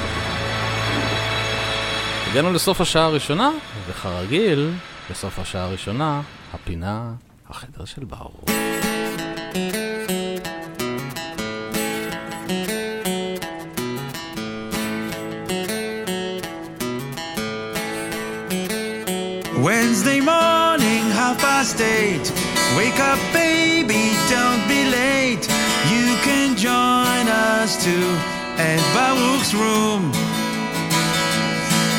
הגענו 2.30 2.52
לסוף 2.52 2.80
השעה 2.80 3.04
הראשונה, 3.04 3.50
וכרגיל, 3.88 4.70
בסוף 5.10 5.38
השעה 5.38 5.64
הראשונה, 5.64 6.20
הפינה 6.54 7.12
החדר 7.50 7.84
של 7.84 8.04
ברוך. 8.04 8.44
Wednesday 19.62 20.20
morning, 20.20 21.04
half 21.12 21.38
past 21.38 21.78
eight. 21.82 22.32
Wake 22.78 22.98
up, 22.98 23.18
baby, 23.30 24.16
don't 24.30 24.66
be 24.66 24.88
late. 24.88 25.44
You 25.92 26.16
can 26.24 26.56
join 26.56 27.28
us 27.28 27.76
too 27.84 28.08
at 28.56 28.80
Baruch's 28.96 29.52
room. 29.54 30.12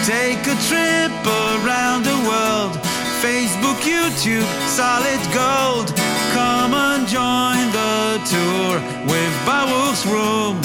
Take 0.10 0.42
a 0.50 0.58
trip 0.70 1.14
around 1.62 2.02
the 2.04 2.18
world. 2.26 2.74
Facebook, 3.22 3.78
YouTube, 3.86 4.48
solid 4.66 5.22
gold. 5.32 5.94
Come 6.34 6.74
and 6.74 7.08
join 7.08 7.64
the 7.78 8.18
tour 8.26 8.82
with 9.06 9.34
Baruch's 9.46 10.04
room. 10.08 10.60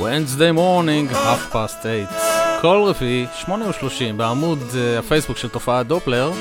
Wednesday 0.00 0.50
morning, 0.50 1.08
half 1.08 1.50
past 1.50 1.84
eight. 1.84 2.39
כל 2.60 2.82
רביעי, 2.86 3.26
שמונה 3.34 3.68
ושלושים, 3.68 4.16
בעמוד 4.16 4.58
uh, 4.58 4.98
הפייסבוק 4.98 5.36
של 5.36 5.48
תופעת 5.48 5.86
דופלר, 5.86 6.32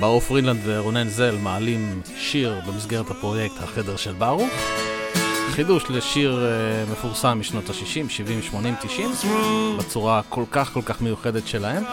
ברוך 0.00 0.24
פרינלנד 0.24 0.60
ורונן 0.64 1.08
זל 1.08 1.36
מעלים 1.36 2.02
שיר 2.16 2.60
במסגרת 2.66 3.10
הפרויקט 3.10 3.54
החדר 3.62 3.96
של 3.96 4.12
ברוך. 4.12 4.48
חידוש 5.50 5.84
לשיר 5.90 6.38
uh, 6.38 6.92
מפורסם 6.92 7.40
משנות 7.40 7.70
ה-60, 7.70 8.08
70, 8.08 8.42
80, 8.42 8.74
90, 8.82 9.10
בצורה 9.78 10.20
כל 10.28 10.44
כך 10.50 10.72
כל 10.72 10.82
כך 10.82 11.02
מיוחדת 11.02 11.46
שלהם. 11.46 11.84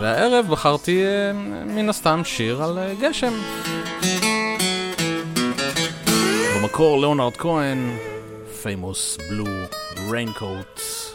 והערב 0.00 0.46
בחרתי 0.50 1.02
uh, 1.02 1.36
מן 1.66 1.88
הסתם 1.88 2.20
שיר 2.24 2.62
על 2.62 2.78
uh, 2.78 3.02
גשם. 3.02 3.32
במקור 6.56 7.00
ליאונרד 7.00 7.36
כהן, 7.36 7.96
famous 8.62 9.20
blue 9.20 9.74
raincoat. 10.10 11.07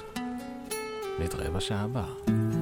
נתראה 1.19 1.49
בשעה 1.49 1.81
הבאה. 1.81 2.52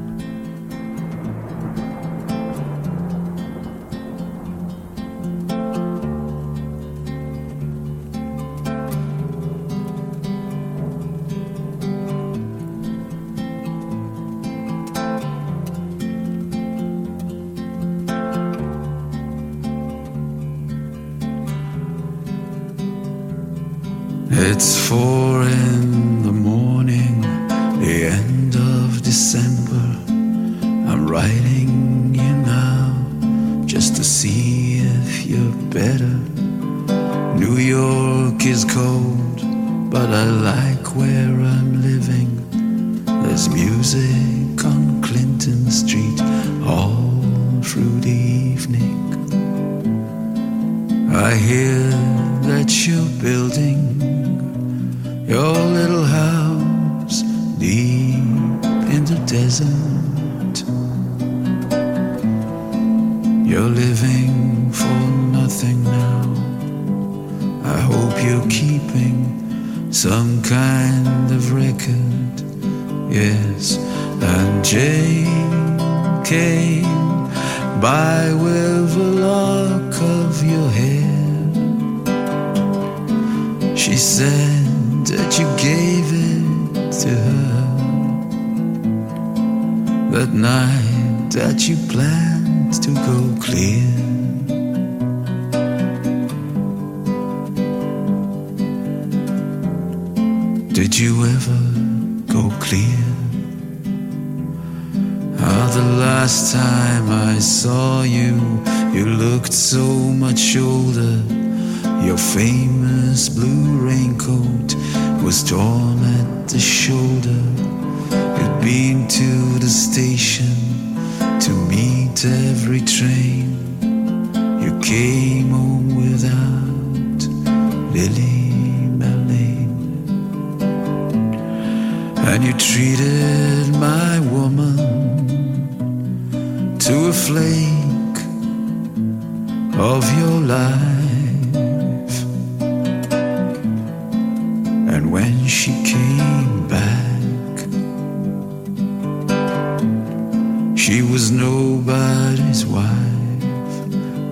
She 150.91 151.01
was 151.01 151.31
nobody's 151.31 152.65
wife. 152.65 152.83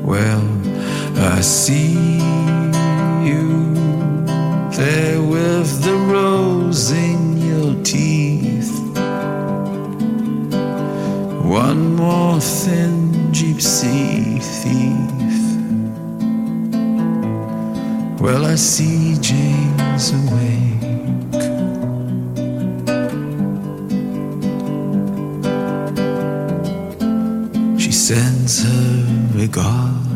Well, 0.03 0.43
I 1.15 1.39
see 1.39 2.19
you 3.23 3.73
there 4.71 5.21
with 5.21 5.83
the 5.85 5.95
rose 6.13 6.91
in 6.91 7.37
your 7.37 7.81
teeth. 7.85 8.77
One 11.45 11.95
more 11.95 12.41
thin 12.41 13.13
gypsy 13.31 14.43
thief. 14.43 15.39
Well, 18.19 18.45
I 18.45 18.55
see 18.55 19.15
Jane's 19.21 20.11
away. 20.11 20.58
sends 28.09 28.63
her 28.63 29.37
regard. 29.37 30.08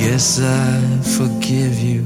guess 0.00 0.40
I 0.40 0.80
forgive 1.18 1.78
you. 1.78 2.02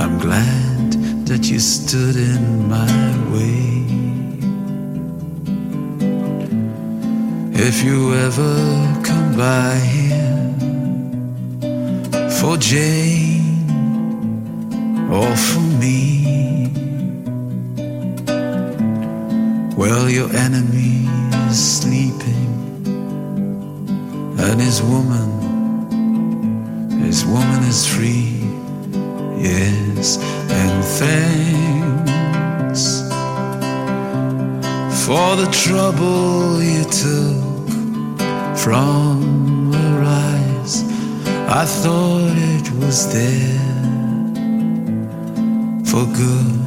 I'm 0.00 0.18
glad 0.18 0.92
that 1.28 1.48
you 1.48 1.60
stood 1.60 2.16
in 2.16 2.68
my 2.68 2.94
way. 3.32 3.84
If 7.68 7.84
you 7.84 8.14
ever 8.26 8.54
come 9.04 9.36
by 9.36 9.76
here 9.94 10.40
for 12.40 12.56
Jane. 12.56 13.23
trouble 35.64 36.62
you 36.62 36.84
took 36.84 38.18
from 38.54 39.72
her 39.72 40.02
eyes. 40.04 40.82
I 41.48 41.64
thought 41.64 42.34
it 42.36 42.70
was 42.72 43.10
there 43.10 43.58
for 45.86 46.04
good. 46.12 46.63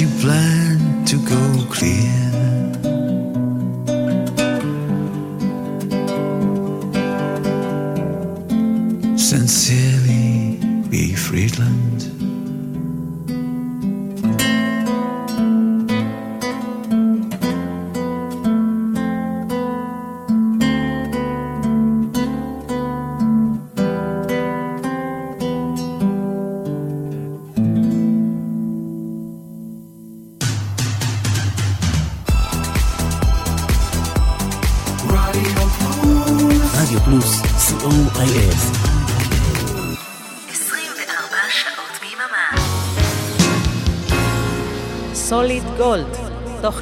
you 0.00 0.08
planned 0.20 0.51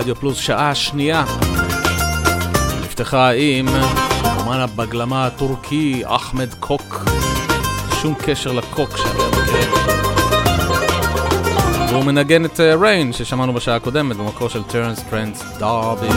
ברדיו 0.00 0.16
פלוס 0.16 0.38
שעה 0.38 0.74
שנייה. 0.74 1.24
נפתחה 2.82 3.30
עם 3.30 3.68
אמן 4.24 4.60
הבגלמה 4.60 5.26
הטורקי 5.26 6.02
אחמד 6.04 6.54
קוק. 6.60 7.04
שום 8.02 8.14
קשר 8.14 8.52
לקוק 8.52 8.96
שהיה 8.96 9.28
בקרן. 9.30 9.70
והוא 11.90 12.04
מנגן 12.04 12.44
את 12.44 12.60
אה, 12.60 12.74
ריין 12.74 13.12
ששמענו 13.12 13.52
בשעה 13.52 13.76
הקודמת 13.76 14.16
במקור 14.16 14.48
של 14.48 14.62
טרנס 14.62 15.00
פרנס 15.10 15.44
דארבי 15.58 16.08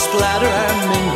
splatter 0.00 0.46
and 0.46 0.90
mingle. 0.90 1.09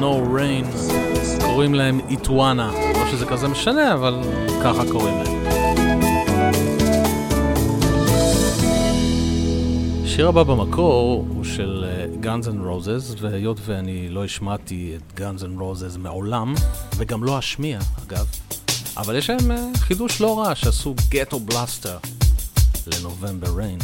No 0.00 0.36
Rain, 0.36 0.66
קוראים 1.44 1.74
להם 1.74 2.00
איטואנה. 2.08 2.72
לא 2.72 3.10
שזה 3.10 3.26
כזה 3.26 3.48
משנה, 3.48 3.94
אבל 3.94 4.20
ככה 4.64 4.82
קוראים 4.92 5.14
להם. 5.14 5.34
השיר 10.04 10.28
הבא 10.28 10.42
במקור 10.42 11.26
הוא 11.28 11.44
של 11.44 11.84
גאנז 12.20 12.48
אנד 12.48 12.60
רוזס, 12.66 13.14
והיות 13.20 13.58
ואני 13.64 14.08
לא 14.08 14.24
השמעתי 14.24 14.96
את 14.96 15.12
גאנז 15.14 15.44
אנד 15.44 15.60
רוזס 15.60 15.96
מעולם, 15.96 16.54
וגם 16.96 17.24
לא 17.24 17.38
אשמיע 17.38 17.78
אגב, 18.06 18.26
אבל 18.96 19.16
יש 19.16 19.30
להם 19.30 19.50
אה, 19.50 19.68
חידוש 19.76 20.20
לא 20.20 20.38
רע 20.38 20.54
שעשו 20.54 20.94
גטו 21.08 21.40
בלאסטר 21.40 21.98
לנובמבר 22.86 23.48
ריין. 23.56 23.78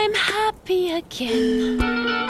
I'm 0.00 0.14
happy 0.14 0.92
again. 0.92 2.27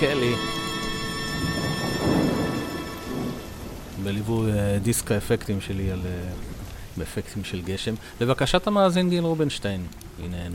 קלי. 0.00 0.34
בליווי 4.04 4.52
אה, 4.52 4.78
דיסק 4.82 5.12
האפקטים 5.12 5.60
שלי 5.60 5.90
על... 5.90 6.00
אה, 6.06 6.30
באפקטים 6.96 7.44
של 7.44 7.60
גשם. 7.62 7.94
לבקשת 8.20 8.66
המאזין 8.66 9.10
גיל 9.10 9.24
רובינשטיין, 9.24 9.86
הנה 10.24 10.48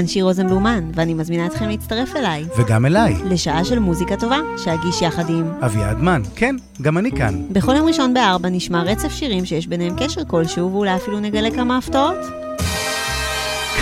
כאן 0.00 0.06
שיר 0.06 0.24
רוזנבלומן, 0.24 0.90
ואני 0.94 1.14
מזמינה 1.14 1.46
אתכם 1.46 1.68
להצטרף 1.68 2.16
אליי. 2.16 2.44
וגם 2.58 2.86
אליי, 2.86 3.14
לשעה 3.24 3.64
של 3.64 3.78
מוזיקה 3.78 4.16
טובה, 4.16 4.38
שאגיש 4.64 5.02
יחד 5.02 5.30
עם... 5.30 5.52
אביעד 5.60 5.98
מן. 5.98 6.22
כן, 6.36 6.56
גם 6.82 6.98
אני 6.98 7.12
כאן. 7.12 7.42
בכל 7.52 7.76
יום 7.76 7.86
ראשון 7.86 8.14
בארבע 8.14 8.48
נשמע 8.48 8.82
רצף 8.82 9.12
שירים 9.12 9.44
שיש 9.44 9.66
ביניהם 9.66 9.96
קשר 9.98 10.24
כלשהו, 10.24 10.72
ואולי 10.72 10.96
אפילו 10.96 11.20
נגלה 11.20 11.50
כמה 11.50 11.78
הפתעות. 11.78 12.16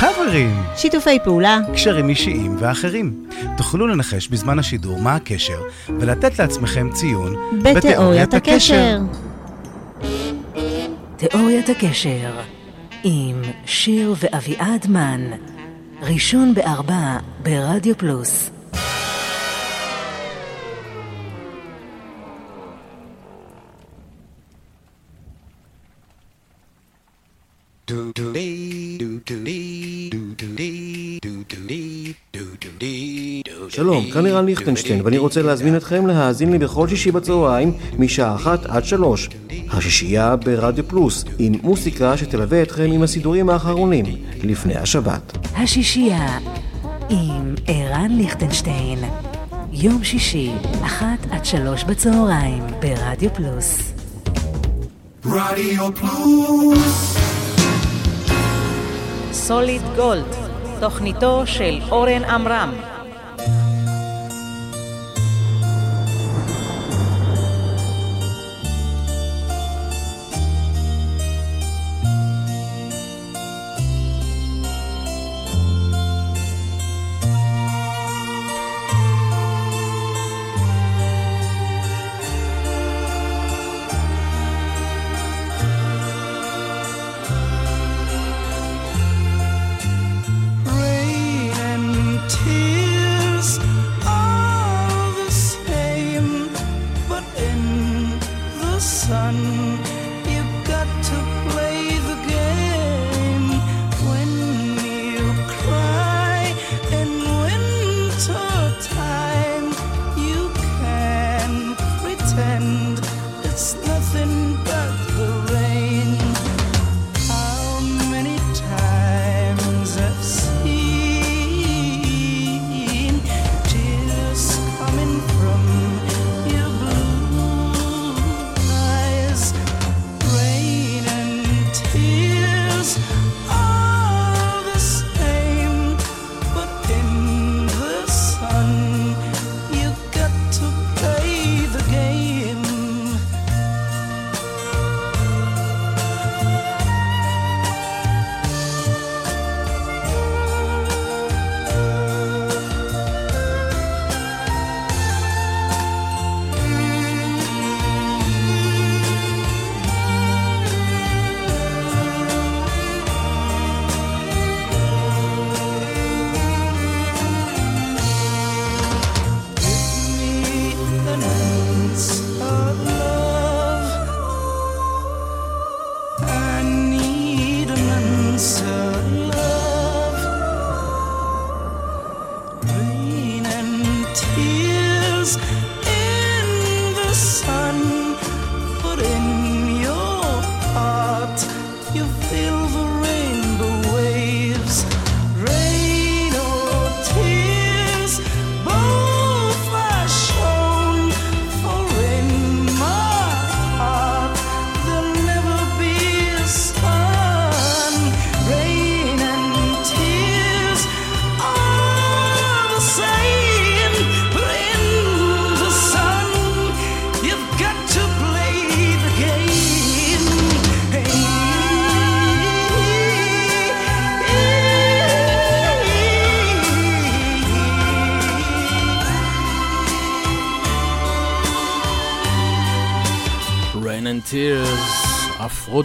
קאברים! 0.01 0.63
שיתופי 0.77 1.19
פעולה, 1.25 1.61
קשרים 1.75 2.09
אישיים 2.09 2.57
ואחרים. 2.59 3.25
תוכלו 3.57 3.87
לנחש 3.87 4.29
בזמן 4.29 4.59
השידור 4.59 5.01
מה 5.01 5.15
הקשר, 5.15 5.61
ולתת 5.89 6.39
לעצמכם 6.39 6.89
ציון 6.93 7.35
בתיאוריית 7.63 8.35
הקשר. 8.35 8.99
תיאוריית 11.17 11.69
הקשר 11.69 12.41
עם 13.05 13.43
שיר 13.67 14.15
ואביעד 14.21 14.87
מן 14.89 15.31
ראשון 16.03 16.55
בארבע 16.55 17.19
ברדיו 17.43 17.99
פלוס 17.99 18.51
Do 27.91 28.13
do 28.19 28.27
dee, 28.35 28.99
do 29.01 29.09
do 29.29 29.37
dee. 29.47 29.58
שלום, 33.79 34.11
כאן 34.11 34.27
ערן 34.27 34.47
ליכטנשטיין, 34.47 35.01
ואני 35.05 35.19
רוצה 35.19 35.43
להזמין 35.43 35.77
אתכם 35.77 36.07
להאזין 36.07 36.53
לי 36.53 36.59
בכל 36.59 36.89
שישי 36.89 37.13
בצהריים, 37.13 37.73
משעה 37.99 38.35
אחת 38.35 38.67
עד 38.67 38.85
שלוש. 38.85 39.29
השישייה 39.71 40.37
ברדיו 40.37 40.89
פלוס, 40.89 41.25
עם 41.39 41.53
מוסיקה 41.63 42.17
שתלווה 42.17 42.63
אתכם 42.63 42.91
עם 42.93 43.03
הסידורים 43.03 43.51
האחרונים, 43.51 44.05
לפני 44.43 44.77
השבת. 44.77 45.39
השישייה 45.55 46.39
עם 47.11 47.55
ערן 47.67 48.11
ליכטנשטיין 48.11 48.99
יום 49.73 50.05
שישי, 50.05 50.51
אחת 50.83 51.27
עד 51.31 51.45
שלוש 51.45 51.85
בצהריים 51.85 52.63
ברדיו 52.81 53.31
פלוס 53.35 53.93
רדיו 55.25 55.95
פלוס 55.95 57.17
סוליד 59.33 59.83
גולד, 59.97 60.37
תוכניתו 60.81 61.43
של 61.47 61.79
אורן 61.91 62.25
עמרם. 62.25 62.98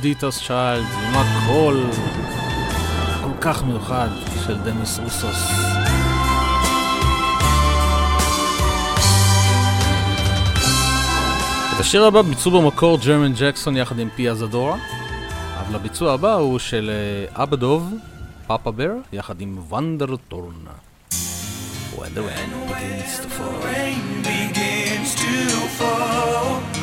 אודיטוס 0.03 0.47
צ'יילד 0.47 0.85
עם 0.85 1.13
הקול 1.15 1.83
כל 3.23 3.41
כך 3.41 3.63
מיוחד 3.63 4.07
של 4.45 4.57
דניס 4.57 4.99
רוסוס. 4.99 5.37
את 11.75 11.79
השיר 11.79 12.05
הבא 12.05 12.21
ביצעו 12.21 12.51
במקור 12.51 12.97
ג'רמן 13.05 13.33
ג'קסון 13.33 13.77
יחד 13.77 13.99
עם 13.99 14.09
פיה 14.15 14.35
זדורה, 14.35 14.77
אבל 15.59 15.75
הביצוע 15.75 16.13
הבא 16.13 16.33
הוא 16.33 16.59
של 16.59 16.91
אה, 17.35 17.43
אבא 17.43 17.55
דוב, 17.55 17.93
פאפה 18.47 18.71
בר, 18.71 18.93
יחד 19.13 19.41
עם 19.41 19.57
וונדר 19.69 20.15
טורנה. 20.27 20.71
When 21.95 22.13
the 22.15 22.21
rain 22.21 22.51
begins 22.67 23.19
to 23.23 23.29
fall, 23.35 23.55
rain 23.67 24.07
begins 24.23 25.15
to 25.21 25.31
fall. 25.77 26.82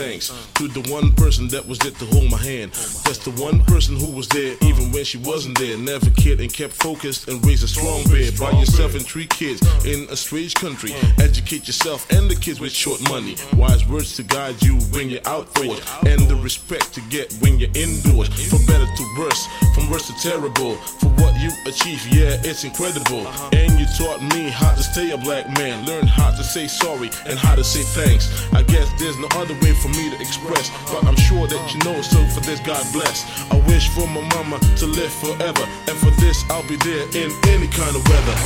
thanks 0.00 0.32
to 0.54 0.66
the 0.68 0.80
one 0.90 1.12
person 1.12 1.46
that 1.48 1.66
was 1.68 1.78
there 1.78 1.92
to 1.92 2.06
hold 2.06 2.30
my 2.30 2.38
hand. 2.38 2.72
That's 3.04 3.18
the 3.18 3.32
one 3.36 3.60
person 3.64 3.96
who 3.96 4.10
was 4.10 4.28
there 4.28 4.56
even 4.62 4.92
when 4.92 5.04
she 5.04 5.18
wasn't 5.18 5.58
there. 5.58 5.76
Never 5.76 6.08
cared 6.10 6.40
and 6.40 6.52
kept 6.52 6.72
focused 6.72 7.28
and 7.28 7.44
raised 7.44 7.64
a 7.64 7.68
strong 7.68 8.02
bear. 8.04 8.32
By 8.40 8.52
yourself 8.58 8.94
and 8.94 9.04
three 9.04 9.26
kids 9.26 9.60
in 9.84 10.08
a 10.08 10.16
strange 10.16 10.54
country. 10.54 10.92
Educate 11.18 11.66
yourself 11.66 12.10
and 12.10 12.30
the 12.30 12.34
kids 12.34 12.60
with 12.60 12.72
short 12.72 13.00
money. 13.10 13.36
Wise 13.56 13.86
words 13.86 14.16
to 14.16 14.22
guide 14.22 14.62
you 14.62 14.76
when 14.96 15.10
you're 15.10 15.26
outdoors. 15.26 15.80
And 16.06 16.20
the 16.28 16.36
respect 16.36 16.94
to 16.94 17.00
get 17.12 17.32
when 17.40 17.58
you're 17.58 17.74
indoors. 17.74 18.28
From 18.48 18.64
better 18.64 18.88
to 18.88 19.04
worse, 19.18 19.42
from 19.74 19.90
worse 19.90 20.06
to 20.08 20.14
terrible. 20.26 20.76
For 21.00 21.10
what 21.20 21.29
you 21.40 21.50
achieve, 21.64 22.06
yeah, 22.08 22.36
it's 22.44 22.64
incredible. 22.64 23.26
Uh-huh. 23.26 23.50
And 23.52 23.78
you 23.80 23.86
taught 23.96 24.20
me 24.22 24.50
how 24.50 24.74
to 24.74 24.82
stay 24.82 25.10
a 25.10 25.16
black 25.16 25.48
man. 25.58 25.86
Learn 25.86 26.06
how 26.06 26.30
to 26.30 26.44
say 26.44 26.66
sorry 26.66 27.10
and 27.26 27.38
how 27.38 27.54
to 27.54 27.64
say 27.64 27.82
thanks. 27.82 28.28
I 28.52 28.62
guess 28.62 28.88
there's 29.00 29.18
no 29.18 29.28
other 29.32 29.54
way 29.54 29.72
for 29.72 29.88
me 29.88 30.10
to 30.10 30.20
express. 30.20 30.70
But 30.92 31.04
I'm 31.06 31.16
sure 31.16 31.46
that 31.46 31.62
you 31.72 31.80
know, 31.84 32.00
so 32.02 32.22
for 32.26 32.40
this, 32.40 32.60
God 32.60 32.84
bless. 32.92 33.24
I 33.50 33.56
wish 33.66 33.88
for 33.88 34.06
my 34.06 34.20
mama 34.36 34.58
to 34.76 34.86
live 34.86 35.12
forever. 35.12 35.64
And 35.88 35.96
for 35.96 36.10
this, 36.20 36.44
I'll 36.50 36.66
be 36.68 36.76
there 36.76 37.08
in 37.16 37.32
any 37.48 37.68
kind 37.68 37.96
of 37.96 38.06
weather. 38.06 38.36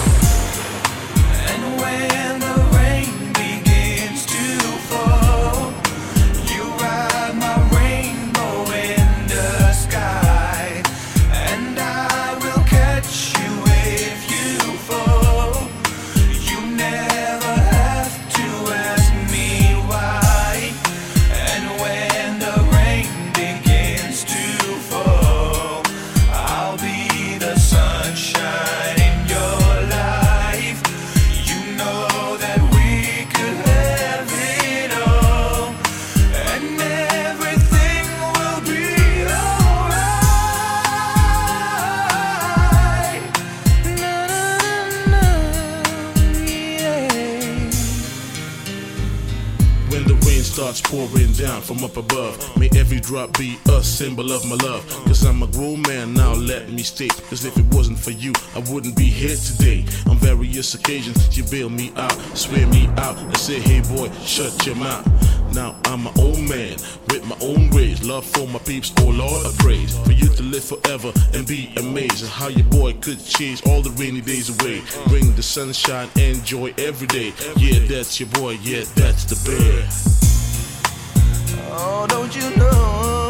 And 1.51 1.63
when 1.81 2.39
the 2.39 2.57
rain 2.79 3.33
begins 3.35 4.25
to 4.27 4.61
fall, 4.89 5.24
down 51.37 51.61
from 51.61 51.83
up 51.83 51.97
above, 51.97 52.39
may 52.57 52.69
every 52.77 53.01
drop 53.01 53.37
be 53.39 53.59
a 53.69 53.83
symbol 53.83 54.31
of 54.33 54.45
my 54.49 54.57
love. 54.57 54.87
Cause 55.07 55.25
I'm 55.25 55.43
a 55.43 55.47
grown 55.49 55.83
man 55.83 56.15
now, 56.15 56.33
let 56.35 56.71
me 56.71 56.83
state. 56.83 57.15
Cause 57.29 57.45
if 57.45 57.57
it 57.57 57.67
wasn't 57.75 57.99
for 57.99 58.11
you, 58.11 58.33
I 58.55 58.61
wouldn't 58.71 58.97
be 58.97 59.05
here 59.05 59.37
today. 59.37 59.85
On 60.09 60.17
various 60.17 60.75
occasions, 60.75 61.37
you 61.37 61.45
bail 61.45 61.69
me 61.69 61.93
out, 61.97 62.13
swear 62.37 62.67
me 62.69 62.87
out, 62.99 63.19
and 63.19 63.37
say, 63.37 63.59
hey 63.59 63.81
boy, 63.97 64.11
shut 64.25 64.67
your 64.67 64.77
mouth. 64.77 65.05
Now 65.55 65.77
I'm 65.85 66.05
my 66.05 66.13
own 66.19 66.49
man 66.49 66.77
with 67.09 67.25
my 67.27 67.37
own 67.41 67.71
ways. 67.71 68.05
Love 68.05 68.25
for 68.25 68.47
my 68.49 68.59
peeps, 68.61 68.93
oh 69.01 69.11
Lord, 69.11 69.47
I 69.47 69.53
praise. 69.59 69.97
For 69.99 70.13
you 70.13 70.29
to 70.29 70.43
live 70.43 70.65
forever 70.65 71.13
and 71.33 71.47
be 71.47 71.73
amazed 71.77 72.25
at 72.25 72.31
how 72.31 72.49
your 72.49 72.67
boy 72.67 72.95
could 72.95 73.25
chase 73.25 73.63
all 73.67 73.83
the 73.83 73.91
rainy 73.91 74.21
days 74.21 74.51
away. 74.51 74.83
Bring 75.09 75.35
the 75.35 75.43
sunshine 75.43 76.09
and 76.17 76.45
joy 76.45 76.75
every 76.79 77.07
day. 77.07 77.33
Yeah, 77.57 77.81
that's 77.87 78.19
your 78.21 78.29
boy, 78.31 78.59
yeah, 78.63 78.85
that's 78.95 79.25
the 79.25 79.37
bear. 79.49 80.24
Oh, 81.71 82.07
don't 82.09 82.35
you 82.35 82.57
know 82.57 83.24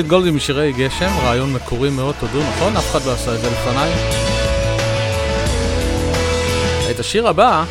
סוליד 0.00 0.10
גולד 0.10 0.26
עם 0.26 0.38
שירי 0.38 0.72
גשם, 0.72 1.10
רעיון 1.24 1.52
מקורי 1.52 1.90
מאוד, 1.90 2.14
תודו, 2.20 2.40
נכון? 2.42 2.76
אף 2.76 2.90
אחד 2.90 3.06
לא 3.06 3.12
עשה 3.12 3.34
את 3.34 3.40
זה 3.40 3.50
לפניי. 3.50 3.90
את 6.90 7.00
השיר 7.00 7.28
הבא 7.28 7.64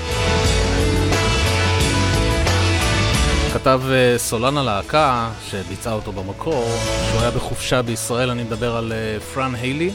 כתב 3.53 3.81
אה, 3.89 4.17
סולן 4.17 4.57
הלהקה, 4.57 5.29
שביצעה 5.49 5.93
אותו 5.93 6.11
במקור, 6.11 6.69
שהוא 7.09 7.21
היה 7.21 7.31
בחופשה 7.31 7.81
בישראל, 7.81 8.29
אני 8.29 8.43
מדבר 8.43 8.75
על 8.75 8.91
אה, 8.91 9.19
פרן 9.19 9.55
היילי, 9.55 9.91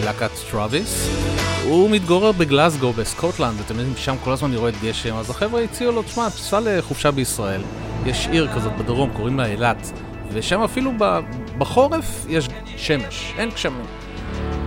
מלהקת 0.00 0.30
טראביס. 0.50 1.08
הוא 1.64 1.90
מתגורר 1.90 2.32
בגלסגו 2.32 2.92
בסקוטלנד, 2.92 3.60
אתם 3.66 3.74
יודעים, 3.74 3.96
שם 3.96 4.16
כל 4.24 4.32
הזמן 4.32 4.52
יורד 4.52 4.74
גשם, 4.82 5.16
אז 5.16 5.30
החבר'ה 5.30 5.62
הציעו 5.62 5.92
לו, 5.92 6.02
תשמע, 6.02 6.30
סע 6.30 6.60
לחופשה 6.64 7.10
בישראל. 7.10 7.62
יש 8.06 8.28
עיר 8.30 8.48
כזאת 8.54 8.72
בדרום, 8.76 9.10
קוראים 9.12 9.38
לה 9.38 9.46
אילת, 9.46 9.92
ושם 10.32 10.62
אפילו 10.62 10.92
בחורף 11.58 12.26
יש 12.28 12.48
שמש, 12.76 13.34
אין 13.38 13.50
גשמים. 13.50 13.84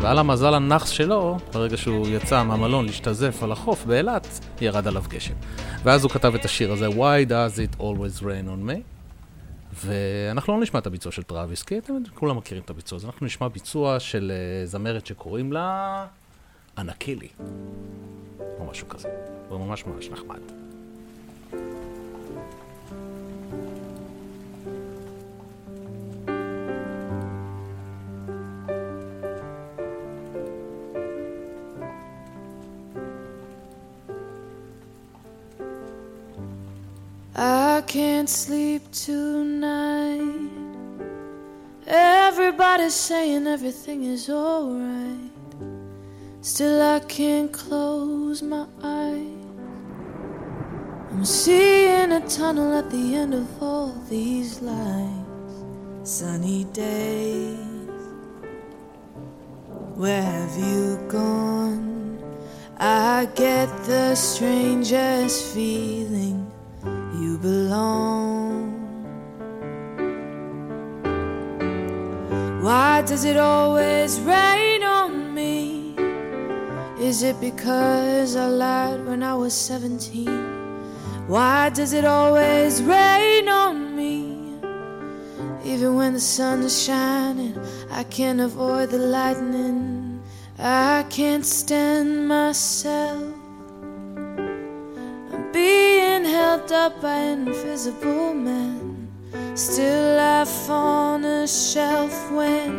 ועל 0.01 0.19
המזל 0.19 0.53
הנאחס 0.53 0.89
שלו, 0.89 1.37
ברגע 1.53 1.77
שהוא 1.77 2.07
יצא 2.07 2.43
מהמלון 2.43 2.85
להשתזף 2.85 3.43
על 3.43 3.51
החוף 3.51 3.85
באילת, 3.85 4.27
ירד 4.61 4.87
עליו 4.87 5.03
גשם. 5.09 5.33
ואז 5.83 6.03
הוא 6.03 6.11
כתב 6.11 6.35
את 6.35 6.45
השיר 6.45 6.71
הזה, 6.71 6.87
Why 6.87 7.29
does 7.29 7.77
it 7.77 7.81
always 7.81 8.21
rain 8.21 8.47
on 8.47 8.69
me? 8.69 8.81
ואנחנו 9.73 10.53
לא 10.53 10.59
נשמע 10.59 10.79
את 10.79 10.87
הביצוע 10.87 11.11
של 11.11 11.23
טראביס, 11.23 11.63
כי 11.63 11.77
אתם 11.77 11.93
כולם 12.13 12.37
מכירים 12.37 12.63
את 12.63 12.69
הביצוע 12.69 12.95
הזה. 12.95 13.07
אנחנו 13.07 13.25
נשמע 13.25 13.47
ביצוע 13.47 13.99
של 13.99 14.31
אה, 14.35 14.65
זמרת 14.65 15.05
שקוראים 15.05 15.53
לה 15.53 16.05
אנקילי, 16.77 17.27
או 18.59 18.65
משהו 18.71 18.89
כזה. 18.89 19.09
הוא 19.49 19.65
ממש 19.65 19.85
ממש 19.85 20.09
נחמד. 20.09 20.39
I 37.41 37.81
can't 37.87 38.27
sleep 38.27 38.91
tonight. 38.91 40.49
Everybody's 41.87 42.93
saying 42.93 43.47
everything 43.47 44.03
is 44.03 44.29
alright. 44.29 45.31
Still, 46.41 46.81
I 46.81 46.99
can't 46.99 47.49
close 47.53 48.41
my 48.41 48.67
eyes. 48.83 49.25
I'm 51.11 51.23
seeing 51.23 52.11
a 52.11 52.27
tunnel 52.27 52.73
at 52.77 52.89
the 52.89 53.15
end 53.15 53.33
of 53.33 53.63
all 53.63 53.93
these 54.09 54.61
lights. 54.61 55.63
Sunny 56.03 56.65
days. 56.73 57.57
Where 59.95 60.21
have 60.21 60.57
you 60.57 60.99
gone? 61.07 62.21
I 62.77 63.29
get 63.33 63.69
the 63.85 64.13
strangest 64.15 65.53
feeling 65.53 66.49
you 67.19 67.37
belong. 67.37 68.79
Why 72.63 73.01
does 73.01 73.25
it 73.25 73.37
always 73.37 74.19
rain 74.21 74.83
on 74.83 75.33
me? 75.33 75.95
Is 76.99 77.23
it 77.23 77.39
because 77.41 78.35
I 78.35 78.47
lied 78.47 79.05
when 79.05 79.23
I 79.23 79.35
was 79.35 79.53
17? 79.53 80.27
Why 81.27 81.69
does 81.69 81.93
it 81.93 82.05
always 82.05 82.81
rain 82.81 83.49
on 83.49 83.95
me? 83.95 84.55
Even 85.63 85.95
when 85.95 86.13
the 86.13 86.19
sun 86.19 86.63
is 86.63 86.83
shining, 86.83 87.59
I 87.91 88.03
can't 88.03 88.39
avoid 88.39 88.89
the 88.91 88.97
lightning. 88.97 90.21
I 90.57 91.05
can't 91.09 91.45
stand 91.45 92.27
myself. 92.27 93.33
I'm 95.31 95.51
being 95.51 95.98
held 96.29 96.71
up 96.71 97.01
by 97.01 97.17
invisible 97.35 98.33
man. 98.33 99.07
Still 99.55 100.15
life 100.15 100.69
on 100.69 101.25
a 101.25 101.47
shelf 101.47 102.31
when 102.31 102.71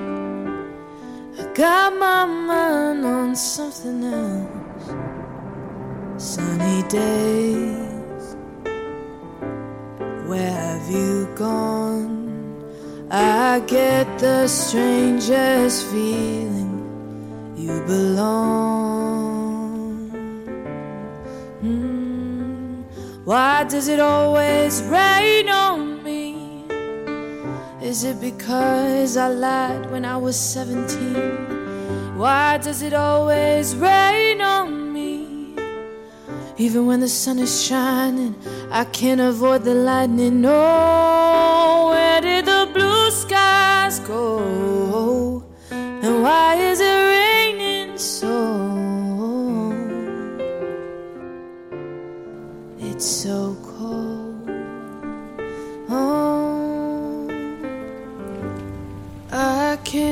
I 1.39 1.45
got 1.55 1.93
my 1.97 2.25
mind 2.25 3.05
on 3.05 3.35
something 3.35 4.05
else. 4.05 4.87
Sunny 6.17 6.83
days, 6.89 8.37
where 10.29 10.53
have 10.53 10.89
you 10.89 11.29
gone? 11.35 12.19
I 13.11 13.61
get 13.67 14.07
the 14.19 14.47
strangest 14.47 15.87
feeling 15.89 16.73
you 17.57 17.83
belong. 17.87 18.91
Mm. 21.63 22.20
Why 23.31 23.63
does 23.63 23.87
it 23.87 24.01
always 24.01 24.83
rain 24.83 25.49
on 25.49 26.03
me? 26.03 26.65
Is 27.81 28.03
it 28.03 28.21
because 28.21 29.17
I 29.17 29.29
lied 29.29 29.89
when 29.89 30.05
I 30.05 30.17
was 30.17 30.35
17? 30.35 32.19
Why 32.19 32.59
does 32.59 32.83
it 32.83 32.93
always 32.93 33.77
rain 33.77 34.41
on 34.41 34.93
me? 34.93 35.55
Even 36.59 36.87
when 36.87 36.99
the 36.99 37.09
sun 37.09 37.39
is 37.39 37.63
shining, 37.63 38.35
I 38.69 38.85
can't 38.87 39.21
avoid 39.21 39.63
the 39.63 39.77
lightning. 39.77 40.45
Oh, 40.45 41.91
where 41.91 42.21
did 42.21 42.47
the 42.47 42.69
blue 42.75 43.13
skies 43.13 44.01
go? 44.01 45.45
And 45.71 46.25
why 46.25 46.57
is 46.57 46.81
it 46.81 47.10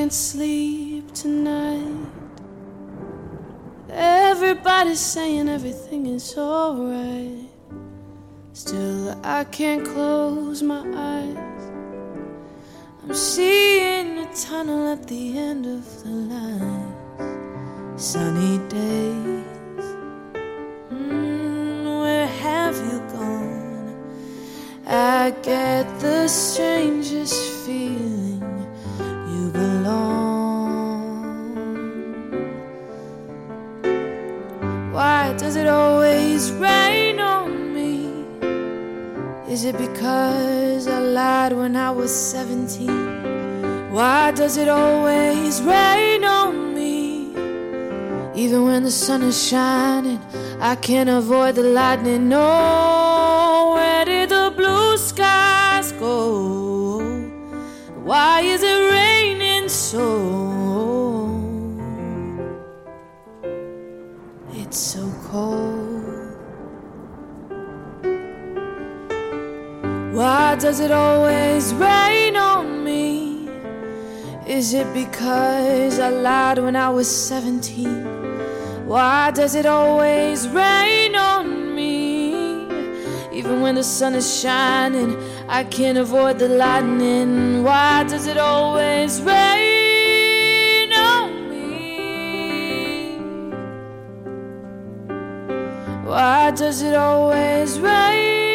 can't 0.09 0.15
sleep 0.15 1.13
tonight. 1.13 2.07
Everybody's 3.91 5.01
saying 5.01 5.51
everything 5.51 6.07
is 6.07 6.35
alright. 6.39 7.51
Still, 8.55 9.21
I 9.23 9.45
can't 9.45 9.85
close 9.85 10.63
my 10.63 10.81
eyes. 10.81 11.63
I'm 13.03 13.13
seeing 13.13 14.21
a 14.21 14.35
tunnel 14.35 14.93
at 14.95 15.07
the 15.07 15.37
end 15.37 15.67
of 15.67 15.85
the 16.03 16.15
line. 16.33 17.99
Sunny 17.99 18.57
days. 18.71 19.87
Mm, 20.91 22.01
where 22.01 22.29
have 22.29 22.77
you 22.77 22.99
gone? 23.13 23.95
I 24.87 25.35
get 25.43 25.85
the 26.01 26.29
strangest 26.29 27.67
feeling 27.67 28.28
belong. 29.89 30.53
Why 34.93 35.35
does 35.37 35.57
it 35.57 35.67
always 35.67 36.53
rain 36.53 37.21
on 37.21 37.75
me? 37.75 37.93
Is 39.53 39.65
it 39.65 39.77
because 39.79 40.87
I 40.87 40.99
lied 41.01 41.53
when 41.53 41.77
I 41.77 41.91
was 41.91 42.13
17? 42.15 43.93
Why 43.93 44.31
does 44.33 44.57
it 44.57 44.69
always 44.69 45.63
rain 45.63 46.25
on 46.25 46.75
me? 46.75 47.33
Even 48.35 48.65
when 48.65 48.83
the 48.85 48.91
sun 48.91 49.23
is 49.23 49.39
shining, 49.49 50.21
I 50.61 50.77
can't 50.77 51.09
avoid 51.09 51.55
the 51.55 51.63
lightning. 51.63 52.29
No, 52.29 53.73
where 53.75 54.05
did 54.05 54.29
the 54.29 54.53
blue 54.57 54.97
skies 54.97 55.93
go? 55.93 56.15
Why 58.09 58.41
is 58.41 58.63
it 58.63 58.81
raining 58.93 59.18
so? 59.75 61.29
It's 64.53 64.79
so 64.79 65.11
cold. 65.25 65.99
Why 70.15 70.57
does 70.57 70.81
it 70.81 70.91
always 70.91 71.73
rain 71.75 72.37
on 72.37 72.85
me? 72.85 73.49
Is 74.47 74.75
it 74.75 74.93
because 74.93 75.99
I 75.99 76.09
lied 76.09 76.59
when 76.59 76.75
I 76.75 76.89
was 76.89 77.07
17? 77.07 78.87
Why 78.87 79.31
does 79.31 79.55
it 79.55 79.67
always 79.67 80.49
rain 80.49 81.15
on 81.15 81.75
me? 81.75 82.33
Even 83.33 83.61
when 83.61 83.77
the 83.77 83.85
sun 83.85 84.15
is 84.15 84.41
shining, 84.41 85.17
I 85.51 85.65
can't 85.65 85.97
avoid 85.97 86.39
the 86.39 86.49
lightning. 86.49 87.65
Why 87.65 88.05
does 88.05 88.27
it 88.27 88.37
always 88.37 89.23
rain 89.23 90.93
on 90.93 91.51
me? 91.51 93.19
Why 96.05 96.51
does 96.51 96.83
it 96.83 96.95
always 96.95 97.81
rain 97.81 98.48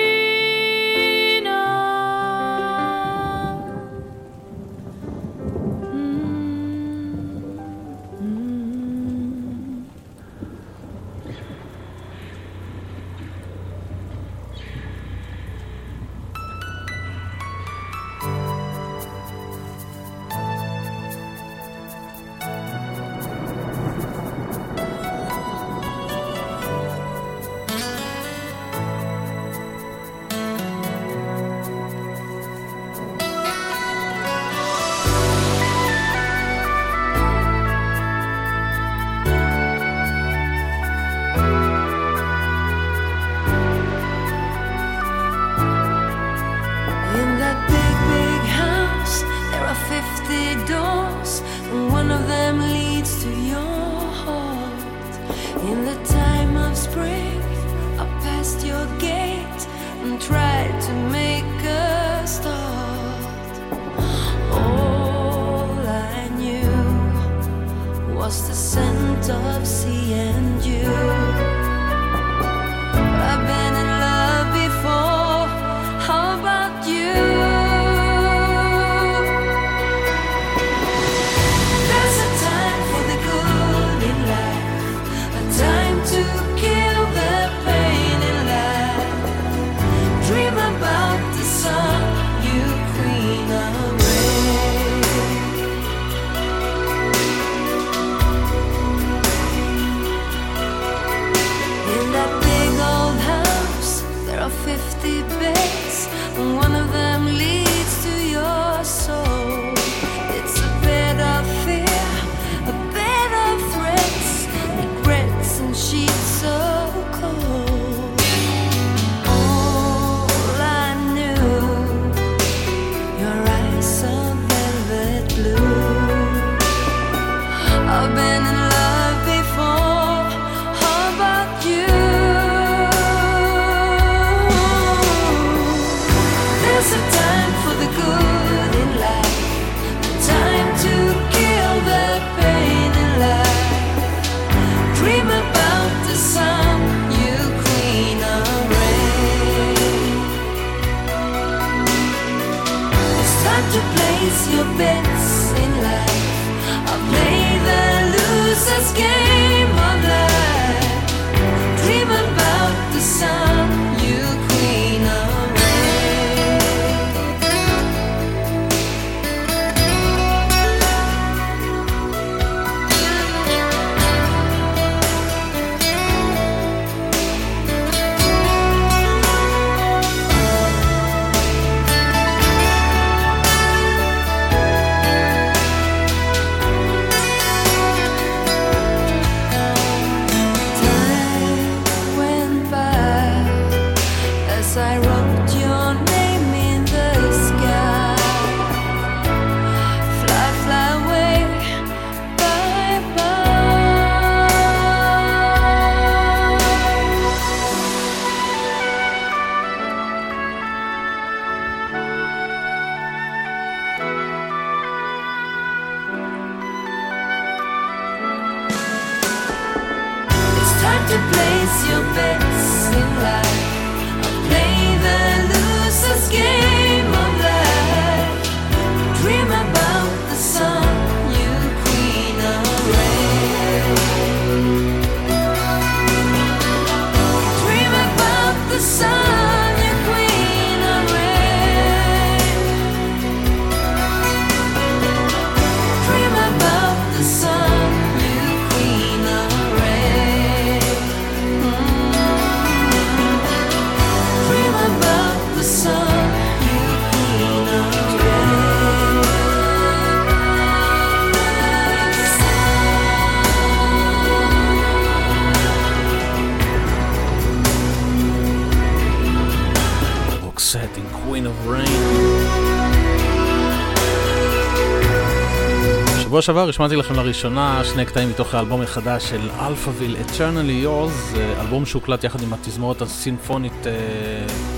שעבר 276.44 276.70
השמעתי 276.70 276.96
לכם 276.96 277.16
לראשונה 277.16 277.82
שני 277.84 278.06
קטעים 278.06 278.30
מתוך 278.30 278.56
האלבום 278.56 278.82
החדש 278.82 279.30
של 279.30 279.50
Alphaville 279.50 280.30
Eternally 280.30 280.86
Yours, 280.86 281.38
אה, 281.38 281.62
אלבום 281.62 281.86
שהוקלט 281.86 282.24
יחד 282.24 282.42
עם 282.42 282.54
התזמורת 282.54 283.02
הסימפונית 283.02 283.88
אה, 283.88 283.92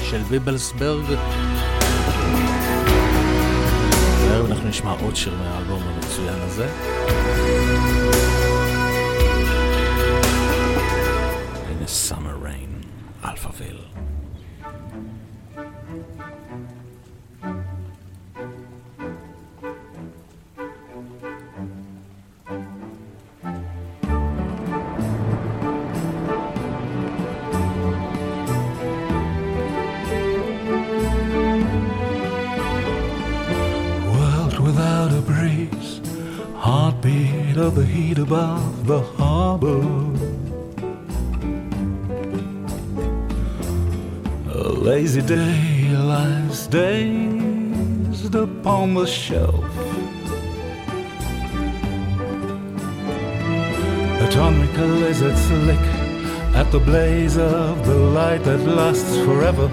של 0.02 0.22
ביבלסברג. 0.30 1.06
הערב 4.30 4.52
אנחנו 4.52 4.70
נשמע 4.70 4.92
עוד 5.02 5.16
שיר 5.16 5.34
מהאלבום 5.36 5.82
המצוין 5.84 6.40
הזה. 6.42 6.68
הנה 11.68 11.86
Summer 12.10 12.46
Rain, 12.46 12.86
Alphaville. 13.26 14.15
above 38.26 38.88
the 38.88 39.02
harbor. 39.18 39.84
A 44.52 44.70
lazy 44.90 45.22
day 45.22 45.90
lies 46.12 46.66
dazed 46.66 48.34
upon 48.34 48.96
the 48.96 49.06
shelf. 49.06 49.64
Atomic 54.28 54.76
lizards 55.04 55.46
lick 55.70 55.86
at 56.56 56.68
the 56.72 56.80
blaze 56.80 57.38
of 57.38 57.86
the 57.86 58.00
light 58.18 58.44
that 58.44 58.62
lasts 58.66 59.18
forever. 59.18 59.68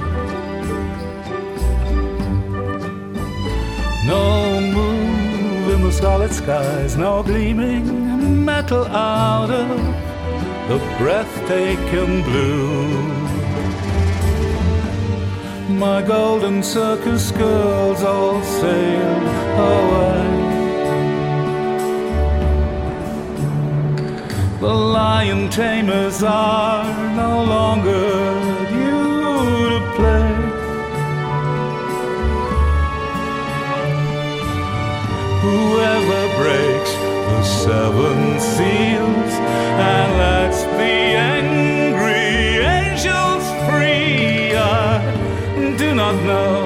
No 4.04 4.60
moon 4.60 5.70
in 5.74 5.80
the 5.80 5.92
starlit 5.92 6.32
skies, 6.32 6.98
no 6.98 7.22
gleaming 7.22 8.11
metal 8.22 8.86
out 8.86 9.50
of 9.50 9.68
the 10.68 10.78
breathtaking 10.98 12.22
blue. 12.22 13.22
My 15.68 16.02
golden 16.02 16.62
circus 16.62 17.30
girls 17.32 18.02
all 18.02 18.42
sailed 18.42 19.22
away. 19.70 20.42
The 24.60 24.74
lion 24.98 25.48
tamers 25.50 26.22
are 26.22 26.84
no 27.16 27.44
longer 27.44 28.10
due 28.70 29.68
to 29.72 29.80
play. 29.96 30.32
Whoever 35.44 36.22
breaks 36.38 36.81
seven 37.64 38.40
seals 38.40 39.34
and 39.88 40.18
lets 40.18 40.64
the 40.64 40.94
angry 41.36 42.58
angels 42.58 43.44
free, 43.68 44.52
I 44.56 45.74
do 45.78 45.94
not 45.94 46.16
know. 46.24 46.56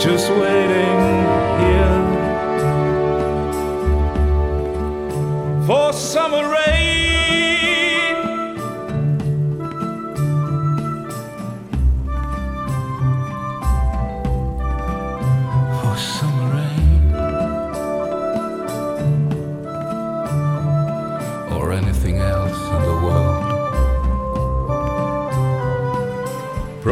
Just 0.00 0.30
waiting 0.30 1.00
here 1.60 2.00
for 5.66 5.92
summer 5.92 6.48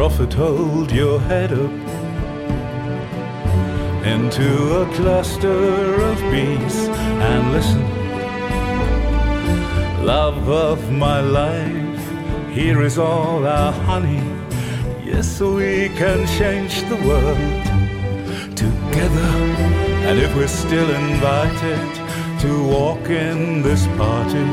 Prophet, 0.03 0.33
hold 0.33 0.91
your 0.91 1.17
head 1.17 1.53
up 1.53 1.71
into 4.05 4.81
a 4.81 4.85
cluster 4.95 5.95
of 6.01 6.17
bees 6.29 6.75
and 7.29 7.53
listen. 7.53 7.85
Love 10.05 10.49
of 10.49 10.91
my 10.91 11.21
life, 11.21 12.03
here 12.51 12.81
is 12.81 12.97
all 12.97 13.47
our 13.47 13.71
honey. 13.71 14.21
Yes, 15.05 15.39
we 15.39 15.87
can 15.95 16.27
change 16.37 16.81
the 16.89 16.97
world 17.07 18.57
together. 18.57 19.31
And 20.03 20.19
if 20.19 20.35
we're 20.35 20.47
still 20.49 20.89
invited 20.89 21.79
to 22.41 22.67
walk 22.67 23.09
in 23.09 23.61
this 23.61 23.87
party, 23.95 24.43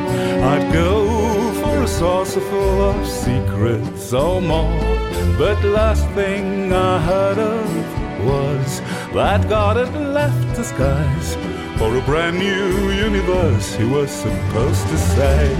I'd 0.52 0.72
go 0.72 1.52
for 1.54 1.82
a 1.82 1.88
saucerful 1.88 2.82
of 2.90 3.04
secrets 3.04 4.12
or 4.12 4.40
more. 4.40 4.99
But 5.40 5.64
last 5.64 6.06
thing 6.10 6.70
I 6.70 7.00
heard 7.00 7.38
of 7.38 8.26
was 8.26 8.80
that 9.14 9.48
God 9.48 9.78
had 9.78 9.94
left 10.12 10.54
the 10.54 10.62
skies 10.62 11.34
for 11.78 11.96
a 11.96 12.02
brand 12.02 12.38
new 12.38 12.90
universe, 12.90 13.74
he 13.74 13.86
was 13.86 14.10
supposed 14.10 14.86
to 14.88 14.98
say. 14.98 15.56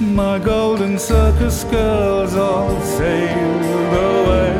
My 0.00 0.40
golden 0.40 0.98
circus 0.98 1.62
girls 1.62 2.34
all 2.34 2.80
sailed 2.80 3.94
away. 4.10 4.54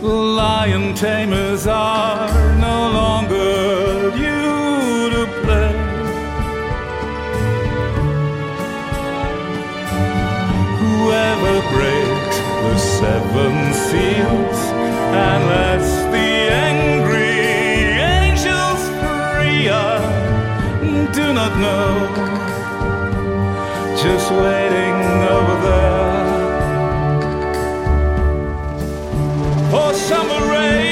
Lion 0.00 0.94
tamers 0.94 1.66
are 1.66 2.56
no 2.68 2.88
longer 3.00 3.71
Breaks 11.42 12.38
the 12.62 12.76
seven 12.78 13.54
seals 13.74 14.58
and 15.24 15.40
lets 15.52 15.92
the 16.14 16.30
angry 16.70 17.40
angels 17.98 18.82
free, 19.00 19.68
I 19.68 19.98
do 21.12 21.26
not 21.32 21.52
know. 21.64 21.88
Just 23.96 24.30
waiting 24.30 24.98
over 25.36 25.56
there 25.66 26.12
for 29.70 29.90
summer 29.94 30.42
rain, 30.52 30.91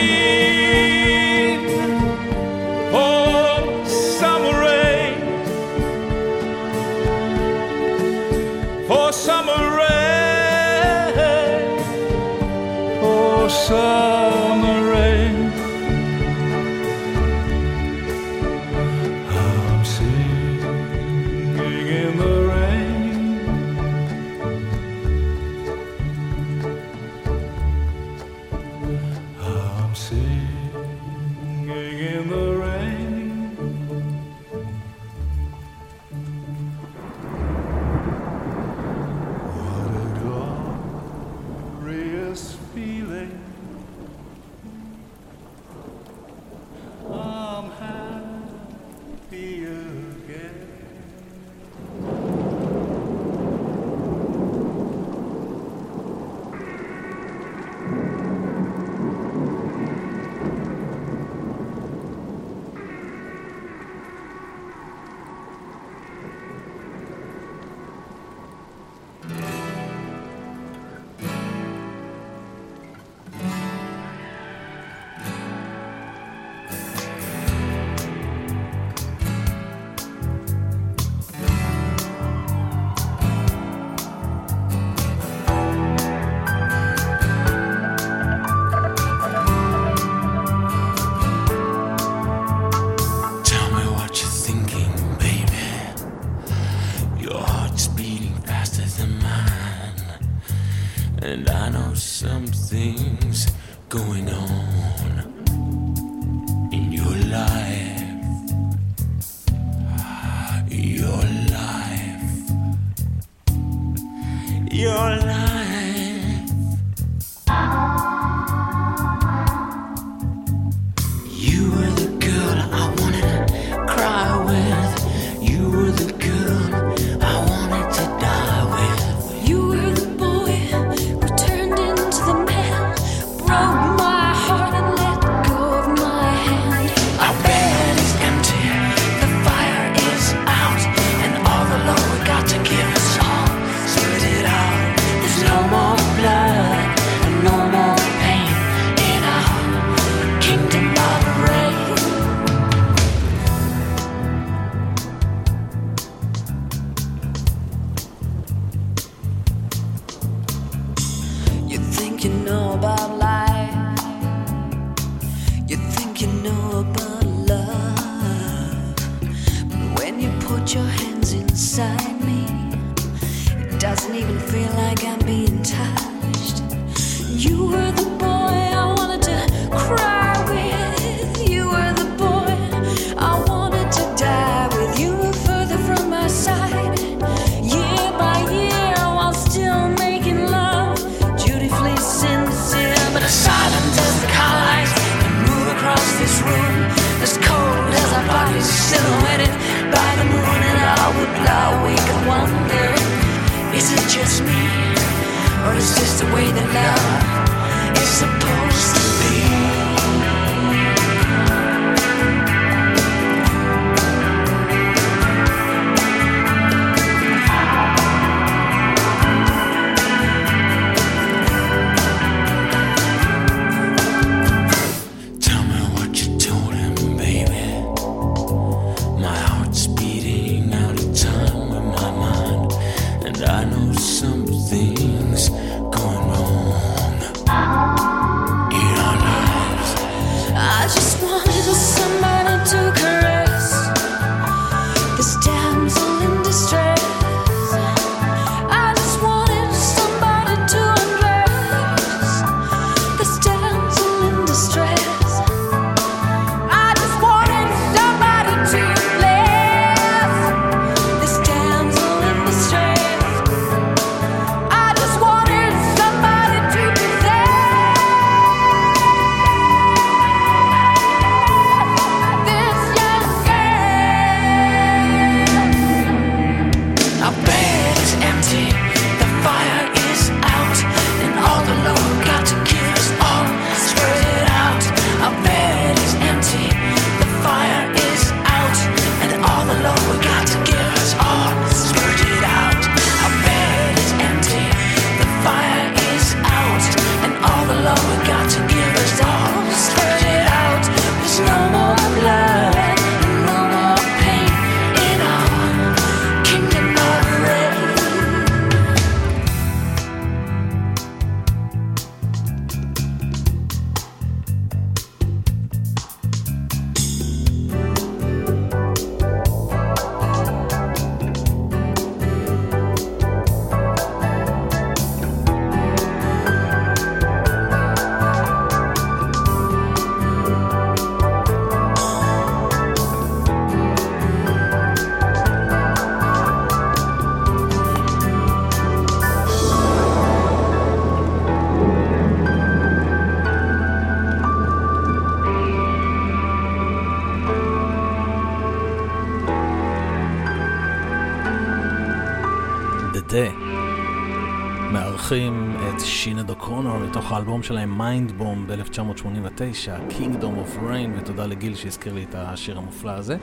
פותחים 355.31 355.77
את 355.77 356.01
שינד 356.01 356.51
אוקונור 356.51 356.99
לתוך 356.99 357.33
האלבום 357.33 357.63
שלהם 357.63 357.99
מיינד 357.99 358.33
בום 358.33 358.67
ב-1989, 358.67 360.11
Kingdom 360.11 360.43
of 360.43 360.83
Rain, 360.83 361.19
ותודה 361.19 361.47
לגיל 361.47 361.75
שהזכיר 361.75 362.15
לי 362.15 362.23
את 362.23 362.35
השיר 362.35 362.79
המופלא 362.79 363.11
הזה. 363.11 363.37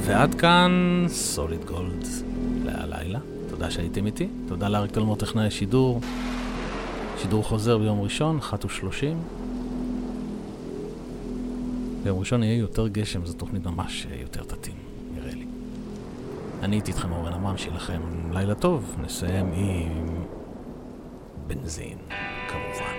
ועד 0.00 0.34
כאן 0.34 0.70
סוליד 1.08 1.64
גולד 1.64 2.06
להלילה. 2.64 3.18
תודה 3.48 3.70
שהייתם 3.70 4.06
איתי, 4.06 4.28
תודה 4.48 4.68
לאריק 4.68 4.90
תלמור 4.90 5.16
טכנאי 5.16 5.46
השידור. 5.46 6.00
שידור 7.18 7.44
חוזר 7.44 7.78
ביום 7.78 8.00
ראשון, 8.00 8.38
1 8.38 8.64
ו-30. 8.64 9.04
ביום 12.02 12.18
ראשון 12.18 12.42
יהיה 12.42 12.58
יותר 12.58 12.88
גשם, 12.88 13.26
זו 13.26 13.32
תוכנית 13.32 13.66
ממש 13.66 14.06
יותר 14.20 14.42
תתאים, 14.42 14.76
נראה 15.14 15.34
לי. 15.34 15.46
אני 16.62 16.76
הייתי 16.76 16.90
איתכם 16.90 17.12
אורן 17.12 17.32
עמם, 17.32 17.56
שיהיה 17.56 17.76
לכם 17.76 18.00
לילה 18.32 18.54
טוב. 18.54 18.96
נסיים 19.02 19.52
עם 19.54 20.19
בנזין, 21.50 21.98
כמובן, 22.48 22.96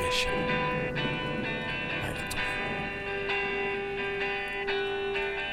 גשם. 0.00 0.30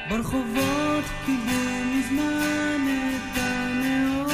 ברחובות 0.08 1.04
קיבלו 1.26 1.84
מזמן 1.94 2.86
את 3.14 3.38
הנאום. 3.38 4.26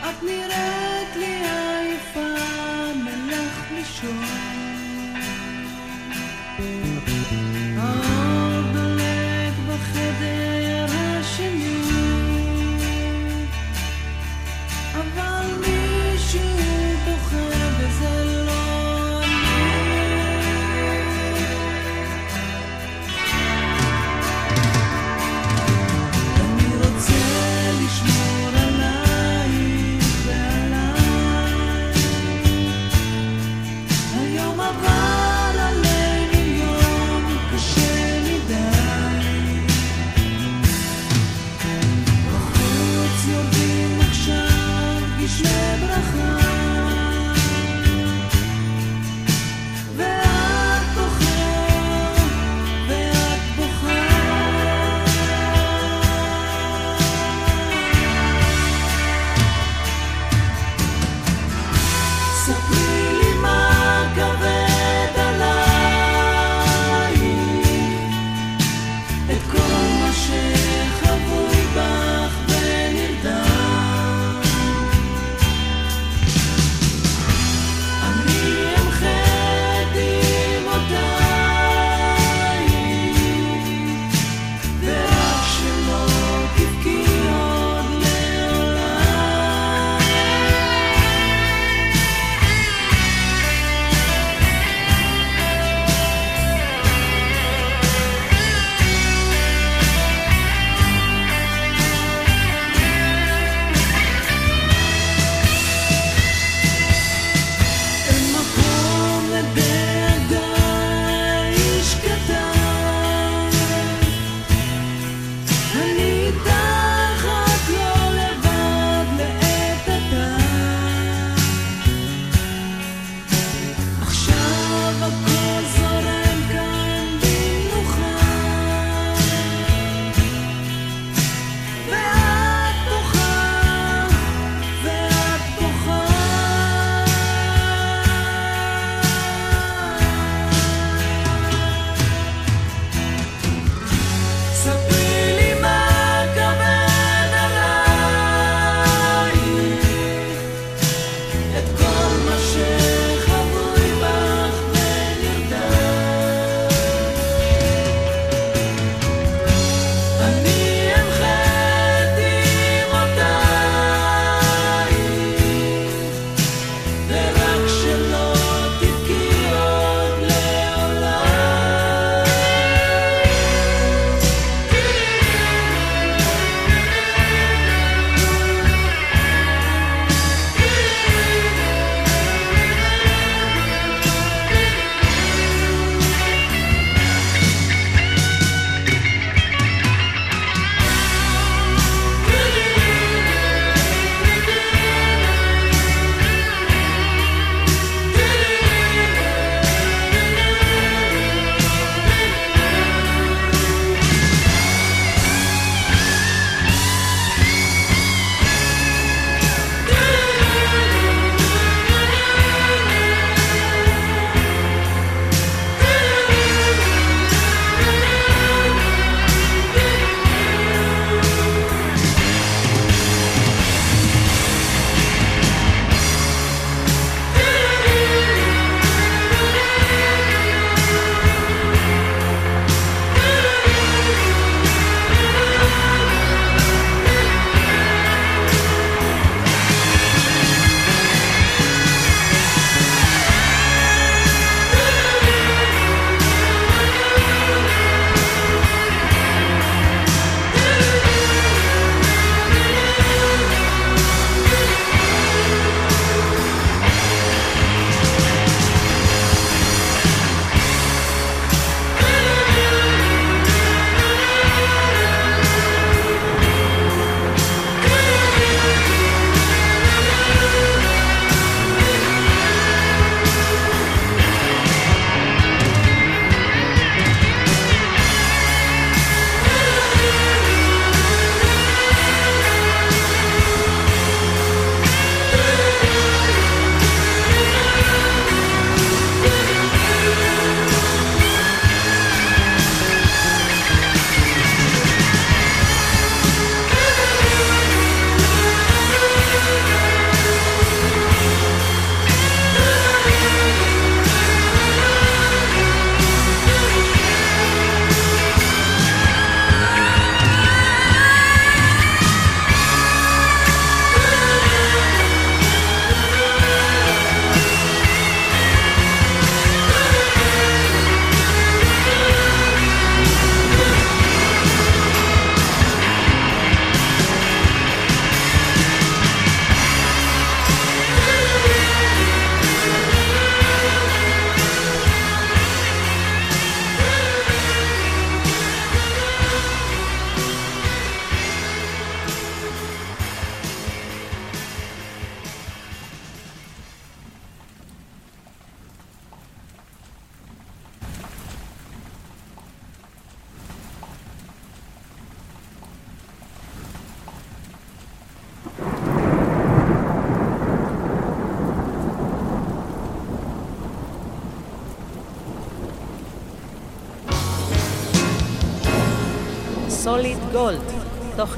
את 0.00 0.22
נראית 0.22 1.16
לי 1.16 1.26
עייפה, 1.26 2.34
מלך 3.04 3.72
לישון. 3.72 4.48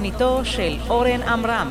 תוכניתו 0.01 0.41
של 0.45 0.77
אורן 0.89 1.23
עמרם. 1.23 1.71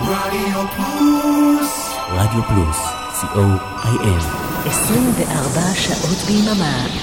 רדיו 0.00 0.64
פלוס. 0.76 1.94
רדיו 2.10 2.42
פלוס, 2.42 2.78
co.il 3.22 4.24
24 4.66 5.60
שעות 5.74 6.18
ביממה. 6.26 6.99